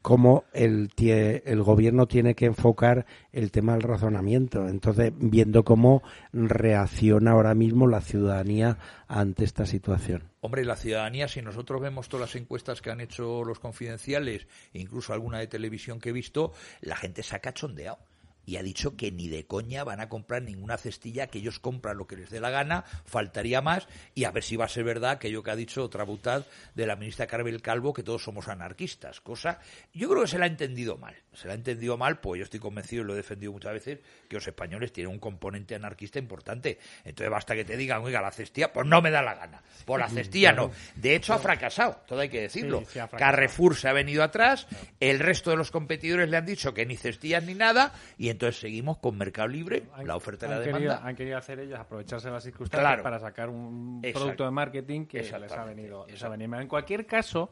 [0.04, 4.68] cómo el, el gobierno tiene que enfocar el tema del razonamiento.
[4.68, 8.76] Entonces, viendo cómo reacciona ahora mismo la ciudadanía
[9.08, 10.30] ante esta situación.
[10.42, 14.80] Hombre, la ciudadanía, si nosotros vemos todas las encuestas que han hecho los confidenciales, e
[14.80, 17.96] incluso alguna de televisión que he visto, la gente se ha cachondeado
[18.46, 21.96] y ha dicho que ni de coña van a comprar ninguna cestilla, que ellos compran
[21.96, 24.84] lo que les dé la gana, faltaría más, y a ver si va a ser
[24.84, 28.48] verdad aquello que ha dicho otra butad de la ministra Carvel Calvo, que todos somos
[28.48, 29.58] anarquistas, cosa,
[29.92, 32.44] yo creo que se la ha entendido mal, se la ha entendido mal, pues yo
[32.44, 36.18] estoy convencido y lo he defendido muchas veces, que los españoles tienen un componente anarquista
[36.18, 39.62] importante, entonces basta que te digan, oiga, la cestilla, pues no me da la gana,
[39.84, 42.82] por la cestilla no, de hecho ha fracasado, todo hay que decirlo,
[43.16, 44.66] Carrefour se ha venido atrás,
[45.00, 48.60] el resto de los competidores le han dicho que ni cestillas ni nada, y entonces
[48.60, 51.00] seguimos con Mercado Libre, la oferta y la demanda.
[51.02, 55.22] han querido hacer ellos aprovecharse de las circunstancias para sacar un producto de marketing que
[55.22, 57.50] les ha, venido, En cualquier caso,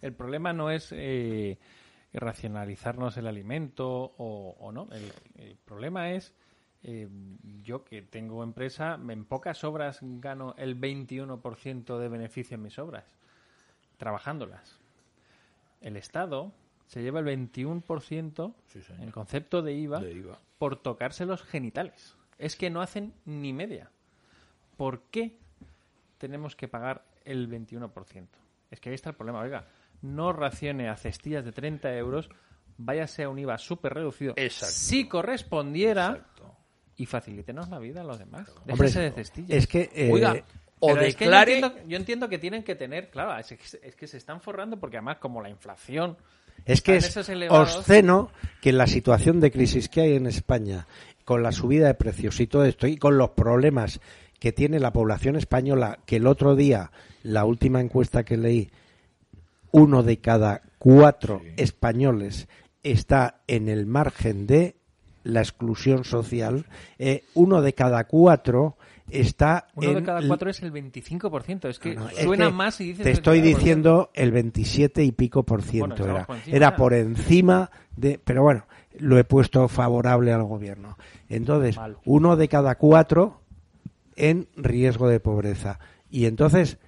[0.00, 1.58] el problema no es eh,
[2.12, 4.88] racionalizarnos el alimento o, no.
[4.92, 6.34] El, problema es
[6.82, 7.08] eh,
[7.62, 13.04] yo que tengo empresa, en pocas obras gano el 21% de beneficio en mis obras,
[13.98, 14.78] trabajándolas.
[15.80, 16.52] El Estado
[16.90, 18.54] se lleva el 21%
[18.98, 20.02] en concepto de IVA,
[20.58, 22.16] por tocarse los genitales.
[22.36, 23.92] Es que no hacen ni media.
[24.76, 25.38] ¿Por qué
[26.18, 28.26] tenemos que pagar el 21%?
[28.72, 29.38] Es que ahí está el problema.
[29.38, 29.68] Oiga,
[30.02, 32.28] no racione a cestillas de 30 euros,
[32.76, 34.34] váyase a un IVA súper reducido.
[34.50, 36.26] Si correspondiera
[36.96, 38.52] y facilítenos la vida a los demás.
[38.64, 39.50] Déjese de cestillas.
[39.50, 39.90] Es que...
[39.94, 40.42] Eh, Oiga,
[40.80, 41.60] o declare...
[41.86, 45.40] yo, entiendo, que tienen que tener, claro, es que se están forrando porque además como
[45.40, 46.16] la inflación
[46.64, 47.16] es que es
[47.48, 50.86] obsceno que en la situación de crisis que hay en España,
[51.24, 54.00] con la subida de precios y todo esto, y con los problemas
[54.38, 56.90] que tiene la población española, que el otro día,
[57.22, 58.70] la última encuesta que leí,
[59.72, 62.48] uno de cada cuatro españoles
[62.82, 64.76] está en el margen de
[65.22, 66.66] la exclusión social,
[66.98, 68.76] eh, uno de cada cuatro
[69.12, 71.68] está Uno de cada cuatro es el 25%.
[71.68, 73.04] Es que no, suena que más y dices...
[73.04, 73.42] Te estoy 30%.
[73.42, 76.26] diciendo el 27 y pico por ciento Bueno, era.
[76.26, 78.20] por encima era por encima de.
[78.22, 78.66] Pero bueno,
[78.98, 80.96] lo he puesto favorable al gobierno.
[81.28, 81.96] Entonces, Mal.
[82.04, 83.40] uno de cada cuatro
[84.16, 85.78] en riesgo de pobreza.
[86.10, 86.78] Y entonces,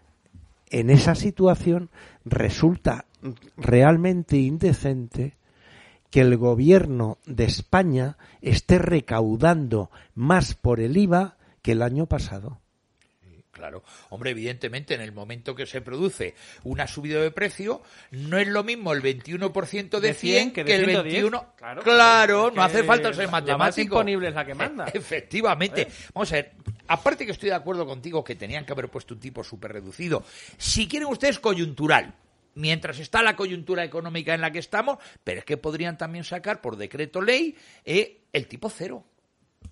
[0.70, 1.90] en esa situación,
[2.24, 3.06] resulta
[3.56, 5.36] realmente indecente
[6.10, 12.60] que el gobierno de España esté recaudando más por el IVA que el año pasado.
[13.52, 18.48] Claro, hombre, evidentemente en el momento que se produce una subida de precio, no es
[18.48, 21.04] lo mismo el 21% de De 100 100 que, el 110.
[21.04, 21.54] 21.
[21.56, 23.96] Claro, Claro, es no hace falta ser la más matemático.
[23.96, 24.86] imponible es la que manda.
[24.94, 25.86] Efectivamente.
[26.14, 26.52] Vamos a ver,
[26.88, 30.24] aparte que estoy de acuerdo contigo que tenían que haber puesto un tipo súper reducido.
[30.56, 32.14] Si quieren ustedes coyuntural,
[32.54, 36.62] mientras está la coyuntura económica en la que estamos, pero es que podrían también sacar
[36.62, 39.04] por decreto ley eh, el tipo cero.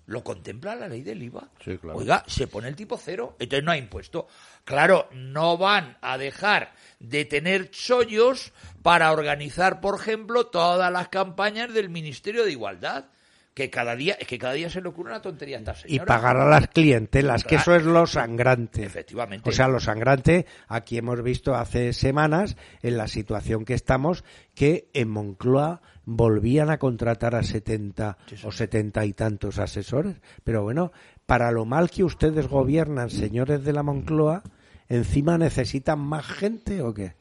[0.05, 1.49] Lo contempla la ley del IVA.
[1.63, 1.99] Sí, claro.
[1.99, 4.27] Oiga, se pone el tipo cero, entonces no hay impuesto.
[4.65, 8.51] Claro, no van a dejar de tener chollos
[8.81, 13.05] para organizar, por ejemplo, todas las campañas del Ministerio de Igualdad.
[13.53, 15.99] Que cada día, es que cada día se le ocurre una tontería a esta y
[15.99, 17.61] pagar a las clientelas, que Claro.
[17.61, 18.85] eso es lo sangrante.
[18.85, 19.49] Efectivamente.
[19.49, 24.23] O sea, lo sangrante, aquí hemos visto hace semanas, en la situación que estamos,
[24.55, 30.17] que en Moncloa volvían a contratar a 70 o 70 y tantos asesores.
[30.43, 30.91] Pero bueno,
[31.25, 34.43] para lo mal que ustedes gobiernan, señores de la Moncloa,
[34.89, 37.13] encima necesitan más gente o qué?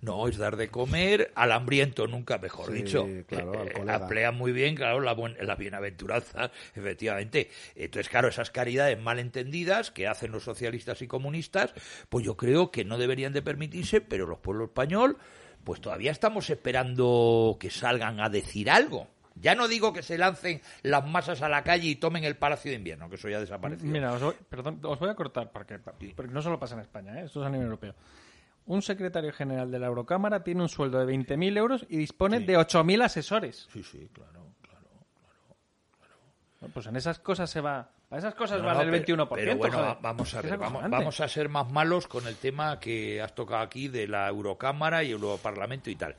[0.00, 3.06] No, es dar de comer al hambriento, nunca mejor Sí, dicho.
[3.26, 7.48] claro, Eh, emplea muy bien, claro, la, buen- la bienaventuranza, efectivamente.
[7.74, 11.72] Entonces, claro, esas caridades mal entendidas que hacen los socialistas y comunistas,
[12.10, 15.16] pues yo creo que no deberían de permitirse, pero los pueblos español,
[15.64, 19.08] pues todavía estamos esperando que salgan a decir algo.
[19.36, 22.70] Ya no digo que se lancen las masas a la calle y tomen el Palacio
[22.70, 23.88] de Invierno, que eso ya desapareció.
[23.88, 27.20] Mira, os voy, perdón, os voy a cortar, porque, porque no solo pasa en España,
[27.20, 27.24] ¿eh?
[27.24, 27.94] esto es a nivel europeo.
[28.66, 32.56] Un secretario general de la Eurocámara tiene un sueldo de 20.000 euros y dispone de
[32.56, 33.68] 8.000 asesores.
[33.72, 34.88] Sí, sí, claro, claro.
[36.60, 37.90] Bueno, Pues en esas cosas se va.
[38.14, 39.28] A esas cosas No, van no, el pero- 21%.
[39.34, 39.96] Pero bueno, joder.
[40.00, 43.88] vamos a ver, vamos a ser más malos con el tema que has tocado aquí
[43.88, 46.14] de la Eurocámara y Europarlamento y tal.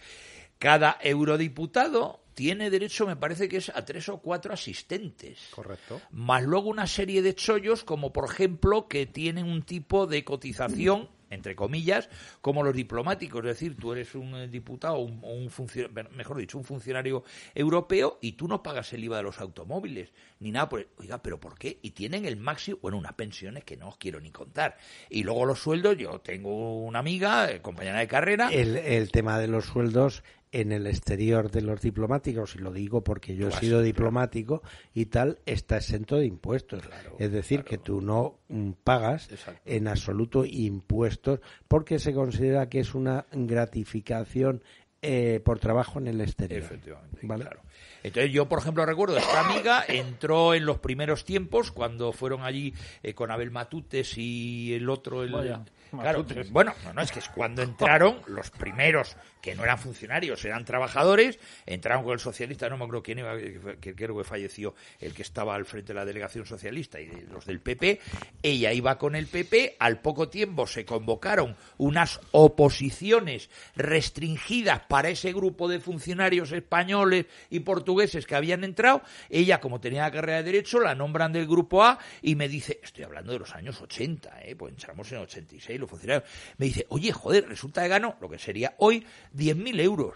[0.59, 5.47] Cada eurodiputado tiene derecho, me parece que es a tres o cuatro asistentes.
[5.51, 6.01] Correcto.
[6.11, 11.09] Más luego una serie de chollos, como por ejemplo que tienen un tipo de cotización,
[11.29, 12.09] entre comillas,
[12.41, 13.39] como los diplomáticos.
[13.45, 18.19] Es decir, tú eres un eh, diputado, un, un funcio- mejor dicho, un funcionario europeo
[18.21, 20.69] y tú no pagas el IVA de los automóviles, ni nada.
[20.69, 21.79] Por, oiga, ¿pero por qué?
[21.81, 24.77] Y tienen el máximo, bueno, unas pensiones que no os quiero ni contar.
[25.09, 29.47] Y luego los sueldos, yo tengo una amiga, eh, compañera de carrera, el tema de
[29.47, 33.81] los sueldos en el exterior de los diplomáticos, y lo digo porque yo he sido
[33.81, 34.61] diplomático
[34.93, 36.83] y tal, está exento de impuestos.
[37.19, 39.61] es decir, que tú no mm, pagas Exacto.
[39.65, 44.63] en absoluto impuestos porque se considera que es una gratificación
[45.01, 46.63] eh, por trabajo en el exterior.
[46.63, 47.43] Efectivamente, ¿Vale?
[47.43, 47.61] claro.
[48.01, 52.73] Entonces yo, por ejemplo, recuerdo, esta amiga entró en los primeros tiempos cuando fueron allí
[53.03, 55.23] eh, con Abel Matutes y el otro...
[55.23, 55.59] El,
[56.01, 56.51] Claro, Matutes.
[56.51, 60.65] bueno, no, no, es que es cuando entraron los primeros, que no eran funcionarios, eran
[60.65, 65.13] trabajadores, entraron con el socialista, no me acuerdo quién iba, que, creo que falleció el
[65.13, 67.99] que estaba al frente de la delegación socialista y de los del PP,
[68.41, 75.31] ella iba con el PP, al poco tiempo se convocaron unas oposiciones restringidas para ese
[75.31, 80.43] grupo de funcionarios españoles y portugueses que habían entrado, ella como tenía la carrera de
[80.51, 84.41] Derecho, la nombran del grupo A y me dice, estoy hablando de los años 80,
[84.41, 84.55] ¿eh?
[84.55, 88.39] pues entramos en 86 los funcionarios, me dice, oye, joder, resulta que gano lo que
[88.39, 90.13] sería hoy 10.000 euros.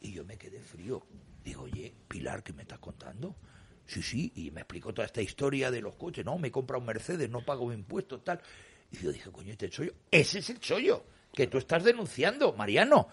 [0.00, 1.06] Y yo me quedé frío.
[1.44, 3.36] Digo, oye, Pilar, ¿qué me estás contando?
[3.86, 6.24] Sí, sí, y me explicó toda esta historia de los coches.
[6.24, 8.40] No, me he comprado un Mercedes, no pago impuestos, tal.
[8.92, 13.08] Y yo dije, coño, este chollo, ese es el chollo que tú estás denunciando, Mariano.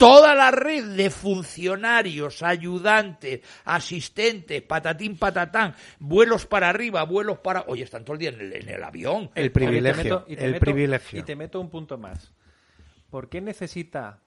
[0.00, 7.64] Toda la red de funcionarios, ayudantes, asistentes, patatín, patatán, vuelos para arriba, vuelos para...
[7.66, 9.30] Oye, están todo el día en el, en el avión.
[9.34, 11.20] El privilegio, meto- y te el meto- privilegio.
[11.20, 12.32] Y te meto un punto más.
[13.10, 14.20] ¿Por qué necesita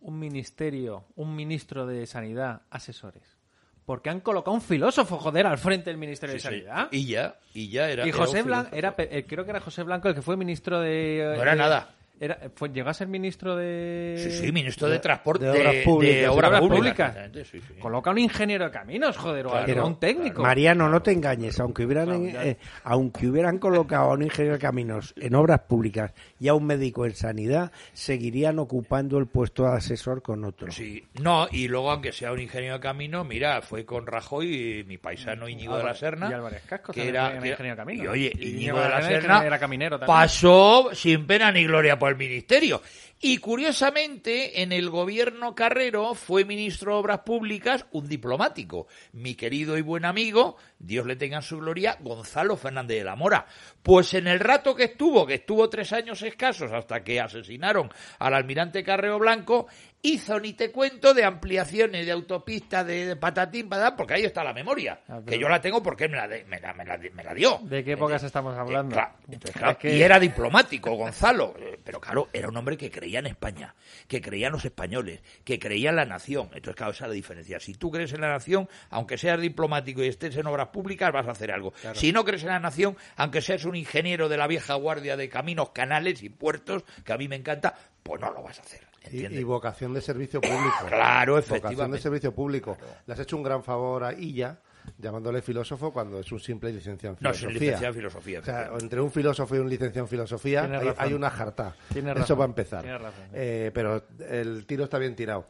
[0.00, 3.38] un ministerio, un ministro de Sanidad, asesores?
[3.86, 6.44] Porque han colocado un filósofo, joder, al frente del Ministerio de sí.
[6.46, 6.88] Sanidad.
[6.90, 8.04] Y ya, y ya era...
[8.04, 10.78] Y era José Blanco, era, eh, creo que era José Blanco el que fue ministro
[10.80, 11.32] de...
[11.36, 11.94] No era eh, nada.
[12.18, 14.14] Era, fue, llegó a ser ministro de...
[14.18, 16.16] Sí, sí, ministro de, Transporte, de de Obras Públicas.
[16.16, 17.14] de Obras Obras Públicas.
[17.14, 17.48] Públicas.
[17.48, 17.74] Sí, sí.
[17.78, 20.42] Coloca un ingeniero de caminos, joder, o Pero, un técnico.
[20.42, 25.12] Mariano, no te engañes, aunque hubieran, eh, aunque hubieran colocado a un ingeniero de caminos
[25.16, 30.22] en obras públicas y a un médico en sanidad, seguirían ocupando el puesto de asesor
[30.22, 30.70] con otro.
[30.72, 34.84] Sí, no, y luego aunque sea un ingeniero de camino, mira, fue con Rajoy y
[34.84, 36.30] mi paisano Íñigo de la Serna.
[36.30, 38.04] y Álvarez Cascos que era, ingeniero de camino.
[38.04, 40.16] Y oye, Íñigo Íñigo de de la Serna era caminero también.
[40.16, 42.82] pasó sin pena ni gloria por el ministerio.
[43.18, 49.78] Y curiosamente, en el gobierno Carrero fue ministro de Obras Públicas un diplomático, mi querido
[49.78, 53.46] y buen amigo, Dios le tenga en su gloria, Gonzalo Fernández de la Mora.
[53.82, 58.34] Pues en el rato que estuvo, que estuvo tres años escasos hasta que asesinaron al
[58.34, 59.66] almirante Carrero Blanco,
[60.02, 64.52] hizo ni te cuento de ampliaciones de autopistas de, de patatín, porque ahí está la
[64.52, 67.24] memoria, Ah, que yo la tengo porque me la, de- me la, me la- me
[67.24, 67.58] la dio.
[67.62, 68.94] ¿De qué épocas estamos hablando?
[68.94, 71.54] Eh, claro, entonces, claro, Es que- Y era diplomático, Gonzalo.
[71.58, 73.74] Eh, Pero claro, era un hombre que creía en España,
[74.08, 76.46] que creía en los españoles, que creía en la nación.
[76.54, 77.60] Entonces, claro, esa es la diferencia.
[77.60, 81.26] Si tú crees en la nación, aunque seas diplomático y estés en obras públicas, vas
[81.26, 81.72] a hacer algo.
[81.94, 85.28] Si no crees en la nación, aunque seas un ingeniero de la vieja guardia de
[85.28, 88.80] caminos, canales y puertos, que a mí me encanta, pues no lo vas a hacer.
[89.10, 90.86] Y, y vocación de servicio público.
[90.88, 91.98] Claro, Vocación de efectivamente.
[92.02, 92.76] servicio público.
[93.06, 94.58] Le has hecho un gran favor a Illa
[94.98, 97.48] llamándole filósofo cuando es un simple licenciado en No, es filosofía.
[97.48, 98.84] un licenciado en filosofía, O sea, efectivamente.
[98.84, 101.76] entre un filósofo y un licenciado en filosofía hay, hay una jarta.
[101.94, 102.40] Eso razón.
[102.40, 102.84] va a empezar.
[102.84, 103.24] Razón.
[103.32, 105.46] Eh, pero el tiro está bien tirado.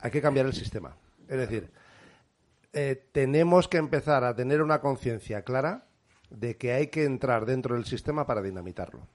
[0.00, 0.96] Hay que cambiar el sistema.
[1.28, 1.70] Es decir,
[2.72, 5.86] eh, tenemos que empezar a tener una conciencia clara
[6.30, 9.06] de que hay que entrar dentro del sistema para dinamitarlo.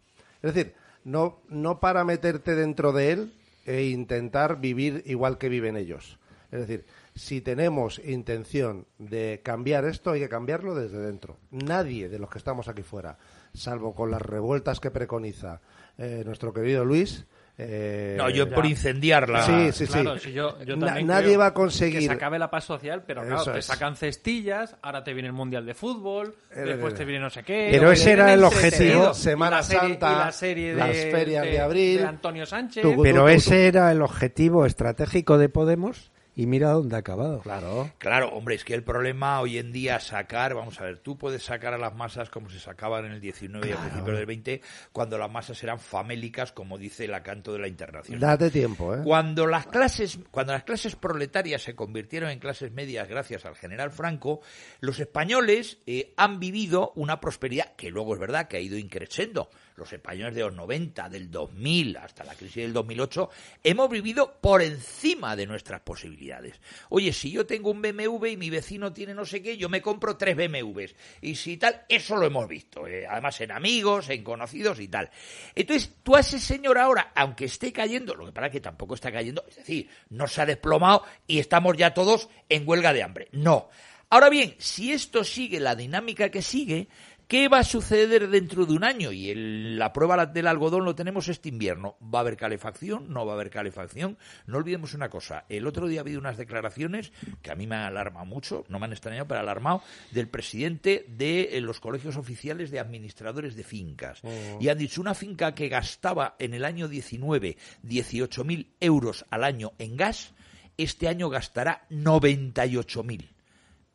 [0.41, 3.33] Es decir, no, no para meterte dentro de él
[3.65, 6.19] e intentar vivir igual que viven ellos.
[6.51, 6.85] Es decir,
[7.15, 11.37] si tenemos intención de cambiar esto, hay que cambiarlo desde dentro.
[11.51, 13.17] Nadie de los que estamos aquí fuera,
[13.53, 15.61] salvo con las revueltas que preconiza
[15.97, 17.25] eh, nuestro querido Luis.
[17.57, 19.43] eh, No, yo por incendiarla.
[19.43, 20.25] Sí, sí, Claro, sí.
[20.27, 21.99] si yo, yo Na- también nadie va a conseguir.
[22.01, 23.65] que se acabe la paz social, pero claro, Eso te es.
[23.65, 27.29] sacan cestillas, ahora te viene el Mundial de Fútbol, Eh, después eh, te viene no
[27.29, 27.69] sé qué.
[27.71, 29.13] Pero ese era el objetivo.
[29.13, 31.97] Semana Y la serie- Santa, y la serie de, las ferias de abril.
[31.99, 32.83] de Antonio Sánchez.
[32.83, 37.39] Pero tú, tú, ese era el objetivo estratégico de Podemos y mira dónde ha acabado.
[37.41, 37.91] Claro.
[37.97, 41.43] Claro, hombre, es que el problema hoy en día sacar, vamos a ver, tú puedes
[41.43, 44.61] sacar a las masas como se sacaban en el 19 y a principios del 20,
[44.91, 48.19] cuando las masas eran famélicas, como dice el acanto de la internacional.
[48.19, 49.01] Date tiempo, ¿eh?
[49.03, 53.91] Cuando las clases, cuando las clases proletarias se convirtieron en clases medias gracias al general
[53.91, 54.41] Franco,
[54.81, 59.49] los españoles eh, han vivido una prosperidad que luego es verdad que ha ido increciendo.
[59.75, 63.29] Los españoles de los 90, del 2000 hasta la crisis del 2008,
[63.63, 66.61] hemos vivido por encima de nuestras posibilidades.
[66.89, 69.81] Oye, si yo tengo un BMW y mi vecino tiene no sé qué, yo me
[69.81, 70.95] compro tres BMWs.
[71.21, 72.87] Y si tal, eso lo hemos visto.
[72.87, 75.09] eh, además en amigos, en conocidos y tal.
[75.53, 78.95] Entonces, tú a ese señor ahora, aunque esté cayendo, lo que pasa es que tampoco
[78.95, 83.03] está cayendo, es decir, no se ha desplomado y estamos ya todos en huelga de
[83.03, 83.27] hambre.
[83.31, 83.69] No.
[84.09, 86.87] Ahora bien, si esto sigue la dinámica que sigue,
[87.27, 89.11] ¿qué va a suceder dentro de un año?
[89.11, 91.97] Y el- la prueba del algodón lo tenemos este invierno.
[92.01, 93.11] ¿Va a haber calefacción?
[93.11, 94.17] ¿No va a haber calefacción?
[94.45, 95.45] No olvidemos una cosa.
[95.49, 97.11] El otro día ha habido unas declaraciones
[97.41, 101.05] que a mí me han alarmado mucho, no me han extrañado, pero alarmado, del presidente
[101.07, 104.21] de eh, los colegios oficiales de administradores de fincas.
[104.59, 109.73] Y han dicho una finca que gastaba en el año 19 18.000 euros al año
[109.79, 110.33] en gas,
[110.77, 113.29] este año gastará 98.000.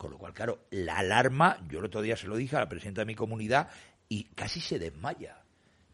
[0.01, 2.71] Con lo cual, claro, la alarma, yo el otro día se lo dije a la
[2.71, 3.69] presidenta de mi comunidad
[4.09, 5.43] y casi se desmaya.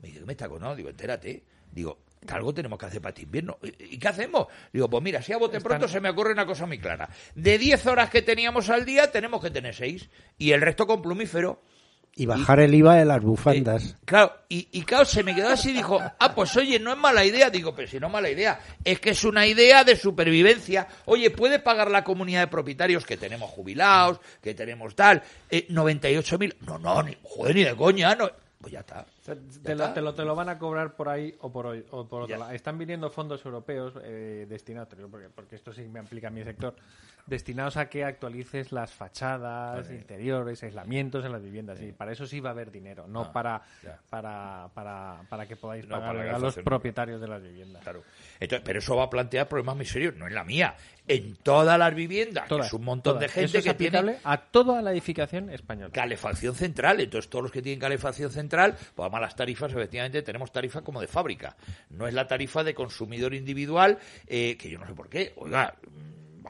[0.00, 0.60] Me dice, ¿qué me está con?
[0.60, 1.42] No, digo, entérate.
[1.72, 3.58] Digo, algo tenemos que hacer para este invierno.
[3.60, 4.46] ¿Y y qué hacemos?
[4.72, 7.08] Digo, pues mira, si a bote pronto se me ocurre una cosa muy clara.
[7.34, 10.08] De 10 horas que teníamos al día, tenemos que tener 6.
[10.38, 11.60] Y el resto con plumífero.
[12.18, 13.84] Y bajar el IVA de las bufandas.
[13.84, 16.90] Eh, claro, y, y claro, se me quedó así y dijo, ah, pues oye, no
[16.90, 17.50] es mala idea.
[17.50, 20.88] Digo, pero si no es mala idea, es que es una idea de supervivencia.
[21.04, 26.56] Oye, ¿puede pagar la comunidad de propietarios que tenemos jubilados, que tenemos tal, eh, 98.000?
[26.60, 28.30] No, no, ni, joder, ni de coña, no.
[28.62, 29.04] Pues ya está.
[29.62, 32.06] Te, lo, te, lo, te lo van a cobrar por ahí o por hoy o
[32.08, 32.52] por otro lado.
[32.52, 36.74] Están viniendo fondos europeos eh, destinados, porque, porque esto sí me aplica a mi sector,
[37.26, 41.80] destinados a que actualices las fachadas, interiores, aislamientos en las viviendas.
[41.80, 43.62] Y para eso sí va a haber dinero, no Ah, para,
[44.08, 47.82] para, para, para que podáis No, pagar a los propietarios de las viviendas.
[47.82, 48.02] Claro.
[48.38, 50.76] Entonces, pero eso va a plantear problemas muy serios, no en la mía.
[51.08, 53.20] En todas las viviendas, que es un montón todas.
[53.22, 55.90] de gente Eso es que aplicable tiene a toda la edificación española.
[55.92, 57.00] calefacción central.
[57.00, 61.00] Entonces, todos los que tienen calefacción central, pues además las tarifas, efectivamente, tenemos tarifa como
[61.00, 61.56] de fábrica.
[61.90, 65.32] No es la tarifa de consumidor individual, eh, que yo no sé por qué.
[65.36, 65.74] Oiga,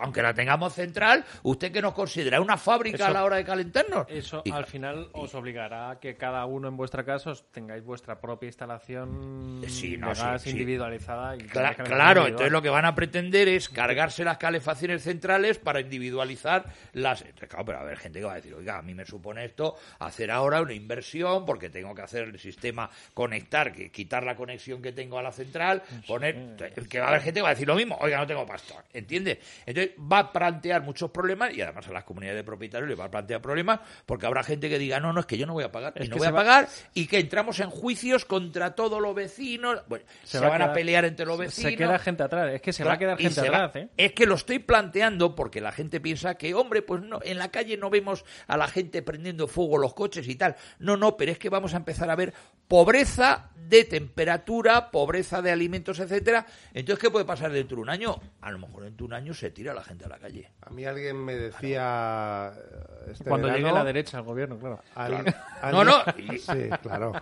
[0.01, 2.41] aunque la tengamos central, ¿usted que nos considera?
[2.41, 4.07] ¿Una fábrica a la hora de calentarnos?
[4.09, 8.21] Eso al final os obligará a que cada uno en vuestra casa os tengáis vuestra
[8.21, 10.51] propia instalación Sí, no, de sí, gas sí.
[10.51, 11.37] individualizada.
[11.37, 12.27] Y Cla- claro, individual.
[12.29, 17.23] entonces lo que van a pretender es cargarse las calefacciones centrales para individualizar las...
[17.23, 19.45] Claro, pero va a haber gente que va a decir, oiga, a mí me supone
[19.45, 24.37] esto hacer ahora una inversión porque tengo que hacer el sistema conectar, que quitar la
[24.37, 26.57] conexión que tengo a la central, poner...
[26.89, 28.85] Que va a haber gente que va a decir lo mismo, oiga, no tengo pasta,
[28.93, 29.39] ¿entiendes?
[29.67, 33.05] Entonces va a plantear muchos problemas y además a las comunidades de propietarios les va
[33.05, 35.65] a plantear problemas porque habrá gente que diga, no, no, es que yo no voy
[35.65, 39.01] a pagar, y no voy a va- pagar y que entramos en juicios contra todos
[39.01, 41.71] los vecinos, bueno, se, va van a quedar- pelear entre los vecinos.
[41.73, 42.53] Se queda gente atrás.
[42.55, 43.89] Es que se va a quedar gente va- atrás, ¿eh?
[43.97, 47.51] Es que lo estoy planteando porque la gente piensa que, hombre, pues no, en la
[47.51, 50.57] calle no vemos a la gente prendiendo fuego los coches y tal.
[50.79, 52.33] No, no, pero es que vamos a empezar a ver
[52.71, 56.47] pobreza de temperatura, pobreza de alimentos, etcétera.
[56.75, 58.19] Entonces, ¿qué puede pasar dentro de un año?
[58.41, 60.51] A lo mejor dentro de un año se tira la gente a la calle.
[60.63, 64.81] A mí alguien me decía eh, este Cuando llegue la derecha al gobierno, claro.
[64.95, 65.19] Al- No,
[65.63, 65.87] alguien-
[66.27, 67.13] no, y- Sí, claro.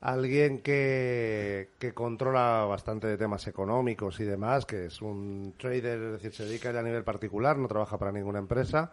[0.00, 6.12] Alguien que, que controla bastante de temas económicos y demás, que es un trader, es
[6.14, 8.92] decir, se dedica ya a nivel particular, no trabaja para ninguna empresa,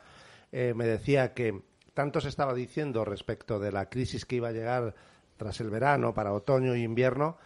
[0.51, 1.61] eh, me decía que
[1.95, 4.93] tanto se estaba diciendo respecto de la crisis que iba a llegar
[5.37, 7.37] tras el verano, para otoño y invierno,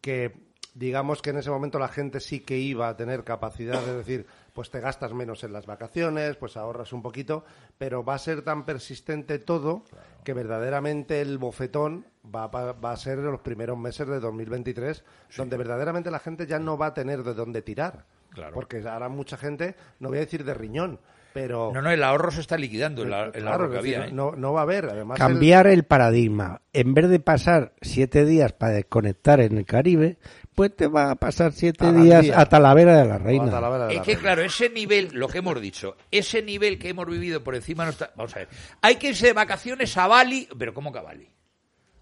[0.00, 0.32] que
[0.74, 4.26] digamos que en ese momento la gente sí que iba a tener capacidad de decir,
[4.52, 7.44] pues te gastas menos en las vacaciones, pues ahorras un poquito,
[7.78, 9.84] pero va a ser tan persistente todo
[10.24, 15.04] que verdaderamente el bofetón va, va a ser en los primeros meses de 2023,
[15.36, 18.04] donde verdaderamente la gente ya no va a tener de dónde tirar.
[18.30, 18.54] Claro.
[18.54, 21.00] Porque ahora mucha gente, no voy a decir de riñón,
[21.32, 21.70] pero...
[21.74, 24.08] No, no, el ahorro se está liquidando, el, el claro, ahorro que decir, había.
[24.08, 24.12] ¿eh?
[24.12, 24.86] no, no va a haber.
[24.86, 26.60] Además, el- Cambiar el paradigma.
[26.72, 30.18] En vez de pasar siete días para desconectar en el Caribe,
[30.54, 33.46] pues te va a pasar siete A días a Talavera de la Reina.
[33.46, 34.20] Es la que, Reina.
[34.20, 37.86] claro, ese nivel, lo que hemos dicho, ese nivel que hemos vivido por encima de
[37.88, 38.10] nuestra...
[38.16, 38.48] Vamos a ver,
[38.82, 41.28] hay que irse de vacaciones a Bali, pero ¿cómo que a Bali?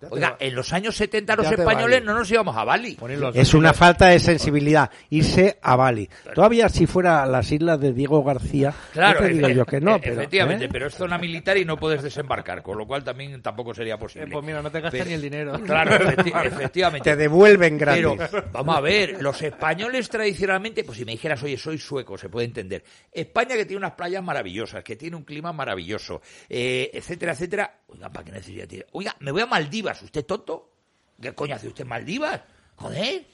[0.08, 2.96] Oiga, va- en los años 70 los españoles no nos íbamos a Bali.
[3.34, 6.08] Es una falta de sensibilidad irse a Bali.
[6.34, 9.80] Todavía si fuera a las islas de Diego García, Claro, no te digo yo que
[9.80, 10.68] no, e- pero, efectivamente, ¿eh?
[10.72, 14.26] pero es zona militar y no puedes desembarcar, con lo cual también tampoco sería posible.
[14.26, 15.60] Eh, pues mira, no te gastas ni el dinero.
[15.64, 17.10] Claro, efecti- efectivamente.
[17.10, 18.06] te devuelven gratis.
[18.30, 22.28] Pero, vamos a ver, los españoles tradicionalmente, pues si me dijeras, oye, soy sueco, se
[22.28, 22.82] puede entender.
[23.12, 27.74] España que tiene unas playas maravillosas, que tiene un clima maravilloso, eh, etcétera, etcétera.
[27.88, 28.86] Oiga, ¿para qué necesita tirar?
[28.92, 30.72] Oiga, me voy a Maldivas, ¿usted tonto?
[31.20, 32.40] ¿Qué coño hace usted en Maldivas?
[32.76, 33.26] Joder.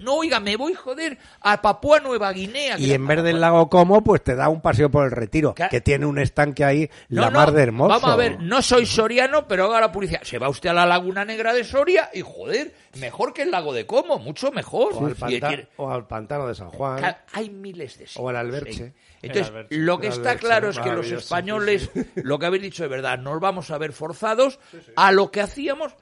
[0.00, 2.78] No, oiga, me voy, joder, a Papúa Nueva Guinea.
[2.78, 5.80] Y en vez del lago Como, pues te da un paseo por el retiro, que
[5.80, 7.88] tiene un estanque ahí, No, la no, mar de hermoso.
[7.88, 10.22] Vamos a ver, no soy soriano, pero haga la publicidad.
[10.22, 13.72] Se va usted a la Laguna Negra de Soria y, joder, mejor que el lago
[13.72, 14.92] de Como, mucho mejor.
[14.94, 16.98] o, al tiene- o al pantano de San Juan.
[16.98, 18.24] Claro, Hay miles de sitios.
[18.24, 18.72] O el Alberche.
[18.72, 18.92] Sí.
[19.22, 19.76] Entonces, El Alberche.
[19.78, 23.18] lo que está Alberche, claro es que los españoles, lo que habéis dicho de verdad,
[23.18, 24.58] nos vamos a ver forzados
[24.94, 25.92] a lo que hacíamos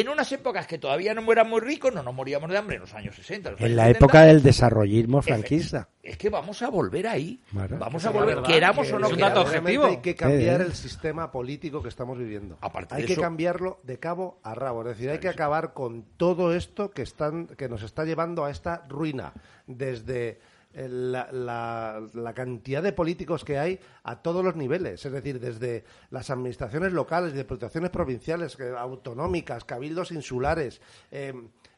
[0.00, 2.82] en unas épocas que todavía no éramos muy ricos, no nos moríamos de hambre en
[2.82, 3.52] los años 60.
[3.52, 3.98] los En años la 70.
[4.06, 5.88] época del desarrollismo franquista.
[6.02, 7.40] Es que vamos a volver ahí.
[7.50, 7.78] Claro.
[7.78, 9.38] Vamos a volver, verdad, queramos que o no es un queramos.
[9.44, 9.84] dato objetivo.
[9.86, 10.66] Hay que cambiar Sí.
[10.66, 12.58] el sistema político que estamos viviendo.
[12.60, 14.82] Aparte hay de que eso- cambiarlo de cabo a rabo.
[14.82, 18.50] Es decir, hay que acabar con todo esto que, están, que nos está llevando a
[18.50, 19.32] esta ruina.
[19.66, 20.38] Desde eh,
[20.74, 25.04] la, la- la cantidad de políticos que hay a todos los niveles.
[25.06, 30.80] Es decir, desde las administraciones locales, diputaciones provinciales, autonómicas, cabildos insulares.
[31.10, 31.32] eh,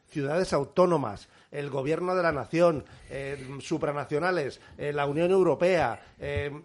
[0.09, 6.61] ciudades autónomas, el gobierno de la nación, eh, supranacionales, eh, la Unión Europea, eh,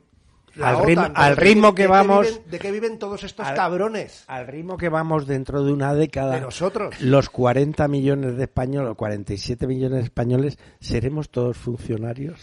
[0.61, 2.99] Al OTAN, ritmo- pero al ¿de qué- ritmo de que vamos- viven- ¿De qué viven
[2.99, 4.25] todos estos Al- cabrones?
[4.27, 7.01] Al ritmo que vamos dentro de una década, De nosotros.
[7.01, 12.39] los 40 millones de españoles, o 47 millones de españoles, ¿seremos todos funcionarios?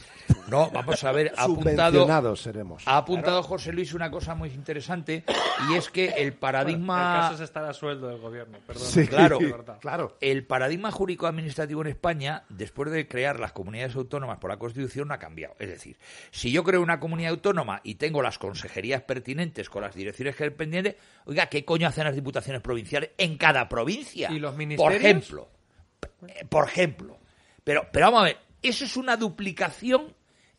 [0.47, 2.83] No, vamos a ver, ha apuntado, Subvencionados seremos.
[2.87, 5.23] ha apuntado José Luis una cosa muy interesante
[5.69, 8.83] y es que el El paradigma caso es estar a sueldo del gobierno, perdón.
[8.85, 9.39] Sí, claro.
[9.79, 10.17] claro.
[10.21, 15.07] el paradigma jurídico administrativo en España, después de crear las comunidades autónomas por la Constitución,
[15.07, 15.55] no ha cambiado.
[15.59, 15.97] Es decir,
[16.31, 20.49] si yo creo una comunidad autónoma y tengo las consejerías pertinentes con las direcciones que
[20.49, 20.95] pendientes,
[21.25, 24.31] oiga, ¿qué coño hacen las diputaciones provinciales en cada provincia?
[24.31, 25.03] ¿Y los Por ministerios?
[25.03, 25.49] ejemplo.
[26.27, 27.19] Eh, Por ejemplo.
[27.63, 30.15] Pero, pero vamos a ver, eso es una duplicación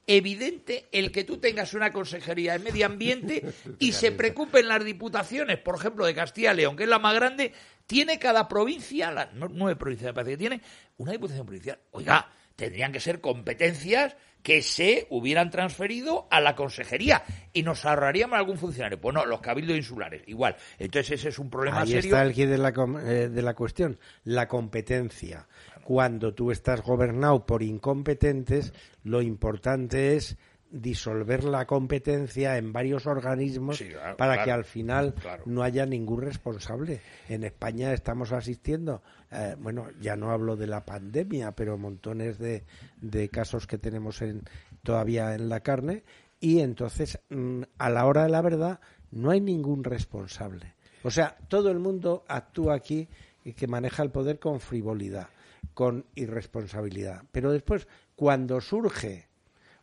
[0.07, 3.43] evidente el que tú tengas una consejería de medio ambiente
[3.79, 7.15] y se preocupen las diputaciones, por ejemplo, de Castilla y León, que es la más
[7.15, 7.53] grande,
[7.87, 10.61] tiene cada provincia, las nueve provincias me parece que tiene,
[10.99, 11.79] una diputación provincial.
[11.93, 17.23] Oiga, tendrían que ser competencias que se hubieran transferido a la consejería
[17.53, 19.01] y nos ahorraríamos algún funcionario.
[19.01, 20.57] Pues no, los cabildos insulares, igual.
[20.79, 22.17] Entonces ese es un problema Ahí serio.
[22.17, 22.73] está el de la,
[23.05, 25.47] eh, de la cuestión, la competencia.
[25.85, 28.73] Cuando tú estás gobernado por incompetentes,
[29.03, 30.37] lo importante es
[30.71, 35.43] disolver la competencia en varios organismos Sí, claro, para claro, que al final claro.
[35.47, 37.01] no haya ningún responsable.
[37.29, 42.65] En España estamos asistiendo, eh, bueno, ya no hablo de la pandemia, pero montones de,
[43.01, 44.43] de casos que tenemos en,
[44.83, 46.05] todavía en la carne
[46.41, 50.75] y entonces mm, a la hora de la verdad no hay ningún responsable.
[51.03, 53.09] O sea, todo el mundo actúa aquí
[53.45, 55.29] y que maneja el poder con frivolidad,
[55.75, 57.23] con irresponsabilidad.
[57.33, 59.30] Pero después, cuando surge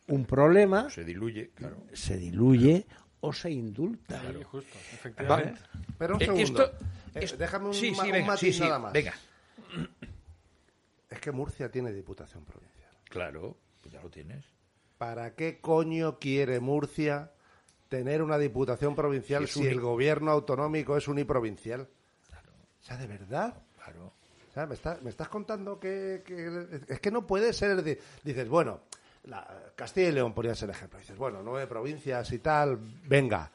[0.08, 1.76] un problema, Se diluye, claro.
[1.92, 2.86] se diluye
[3.20, 4.20] o se indulta.
[4.20, 5.60] Sí, justo, efectivamente.
[5.98, 6.64] Pero un Eh, segundo.
[6.64, 6.72] esto-
[7.14, 8.92] Eh, déjame un, sí, ma- sí, un venga, matiz sí, nada más.
[8.92, 9.14] venga.
[11.10, 12.90] Es que Murcia tiene diputación provincial.
[13.08, 14.44] Claro, pues ya lo tienes.
[14.98, 17.32] ¿Para qué coño quiere Murcia
[17.88, 21.82] tener una diputación provincial Si el gobierno autonómico es uniprovincial?
[22.80, 23.62] O sea, ¿de verdad?
[23.82, 24.12] Claro.
[24.48, 27.82] O sea, me, está- me estás contando que, que- Es que no puede ser...
[28.24, 28.80] Dices, bueno,
[29.24, 29.46] la-
[29.76, 30.98] Castilla y León podría ser ejemplo.
[30.98, 33.50] Dices, bueno, nueve provincias y tal, venga,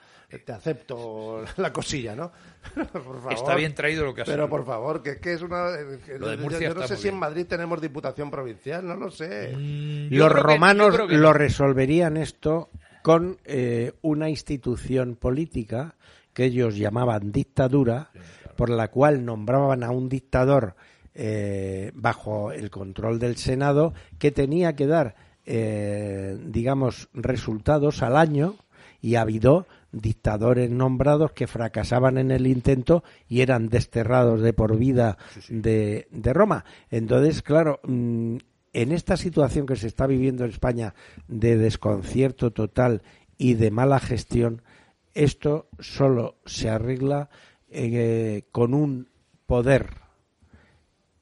[0.46, 2.32] te acepto la cosilla, ¿no?
[2.94, 3.34] por favor.
[3.34, 5.68] Está bien traído lo que has Pero por favor, que es que es una...
[6.06, 7.16] que Lo de yo- Murcia yo, no está sé si en.
[7.20, 9.54] Madrid tenemos diputación provincial, no lo sé.
[9.56, 11.34] Mm, Los romanos que lo no.
[11.34, 12.70] resolverían esto
[13.04, 15.96] con eh, una institución política
[16.34, 18.10] que ellos llamaban dictadura,
[18.56, 20.76] por la cual nombraban a un dictador
[21.14, 28.56] eh, bajo el control del Senado que tenía que dar, eh, digamos, resultados al año
[29.02, 34.78] y ha habido dictadores nombrados que fracasaban en el intento y eran desterrados de por
[34.78, 35.18] vida
[35.50, 36.66] de, de Roma.
[36.90, 38.38] Entonces, claro, mm,
[38.74, 40.96] en esta situación que se está viviendo en España
[41.28, 43.04] de desconcierto total
[43.38, 44.62] y de mala gestión,
[45.14, 47.30] esto solo se arregla
[47.70, 49.10] eh, con un
[49.46, 49.90] poder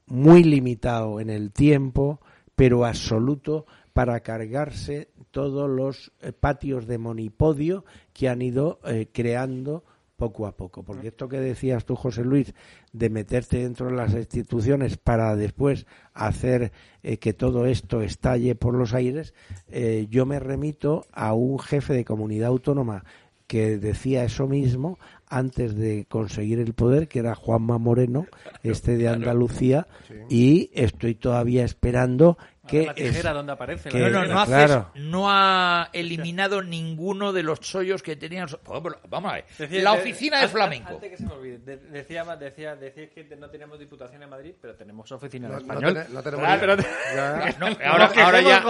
[0.05, 2.22] muy limitado en el tiempo,
[2.55, 9.84] pero absoluto para cargarse todos los eh, patios de monipodio que han ido eh, creando
[10.22, 10.84] poco a poco.
[10.84, 12.54] Porque esto que decías tú, José Luis,
[12.94, 16.72] de meterte dentro de las instituciones para después hacer
[17.02, 19.34] eh, que todo esto estalle por los aires,
[19.68, 23.04] eh, yo me remito a un jefe de comunidad autónoma
[23.48, 28.28] que decía eso mismo antes de conseguir el poder, que era Juanma Moreno,
[28.62, 29.88] este de Andalucía,
[30.30, 32.38] y estoy todavía esperando
[32.68, 32.86] que...
[32.86, 33.89] la tijera es- donde aparece.
[33.89, 34.91] que- No, no, no, haces- claro.
[34.95, 38.47] no ha eliminado ninguno de los chollos que tenían.
[39.09, 39.45] Vamos a ver.
[39.57, 40.93] Decía- la de- oficina de antes- flamenco.
[40.93, 44.53] Antes que se me olvide, de- decía, decía, decía que no tenemos diputación en Madrid,
[44.62, 46.05] pero tenemos oficina en español.
[46.12, 46.74] no tenemos Claro,
[47.86, 48.64] ahora, ya,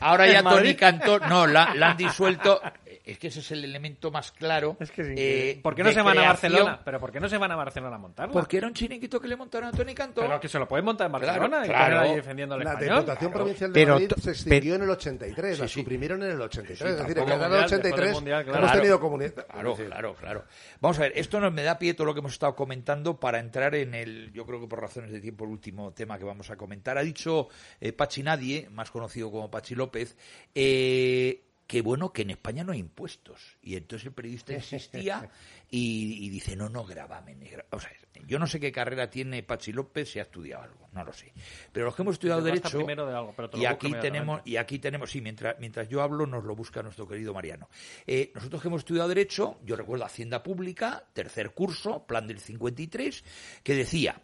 [0.00, 0.74] ahora ya Tony.
[0.74, 2.60] Cantó, no, la, la han disuelto.
[3.04, 4.76] Es que ese es el elemento más claro.
[4.78, 5.14] Es que sí.
[5.16, 6.22] eh, ¿Por qué no de se van a.
[6.22, 6.80] Barcelona?
[6.84, 8.32] ¿Pero por qué no se van a Barcelona a montarla?
[8.32, 10.20] Porque era un chiringuito que le montaron a Tony Cantó.
[10.20, 12.00] Pero que se lo pueden montar en Claro, Barcelona y claro.
[12.00, 13.04] ahí defendiendo el La español.
[13.28, 15.80] Diputación Provincial de Pero Madrid se extinguió en el 83, la Sí, sí.
[15.80, 16.78] suprimieron en el 83.
[16.78, 18.58] Sí, es decir, en el mundial, después del 83 mundial, claro.
[18.58, 18.80] hemos Claro.
[18.80, 19.34] tenido comunidad.
[19.46, 20.44] Claro, claro, claro.
[20.80, 23.38] Vamos a ver, esto nos me da pie todo lo que hemos estado comentando para
[23.38, 26.50] entrar en el, yo creo que por razones de tiempo, el último tema que vamos
[26.50, 26.98] a comentar.
[26.98, 27.48] Ha dicho
[27.80, 30.16] eh, Pachi Nadie, más conocido como Pachi López,
[30.54, 31.42] eh,
[31.72, 33.56] que bueno, que en España no hay impuestos.
[33.62, 35.30] Y entonces el periodista insistía
[35.70, 37.40] y, y dice, no, no, gravamen.
[37.40, 37.90] gra- O sea,
[38.26, 41.32] yo no sé qué carrera tiene Pachi López, si ha estudiado algo, no lo sé.
[41.72, 42.76] Pero los que hemos estudiado Derecho...
[42.76, 45.88] primero de algo, pero te lo y aquí tenemos y aquí tenemos, sí, mientras, mientras
[45.88, 47.70] yo hablo nos lo busca nuestro querido Mariano.
[48.06, 53.24] Eh, nosotros que hemos estudiado Derecho, yo recuerdo Hacienda Pública, tercer curso, plan del 53,
[53.62, 54.20] que decía,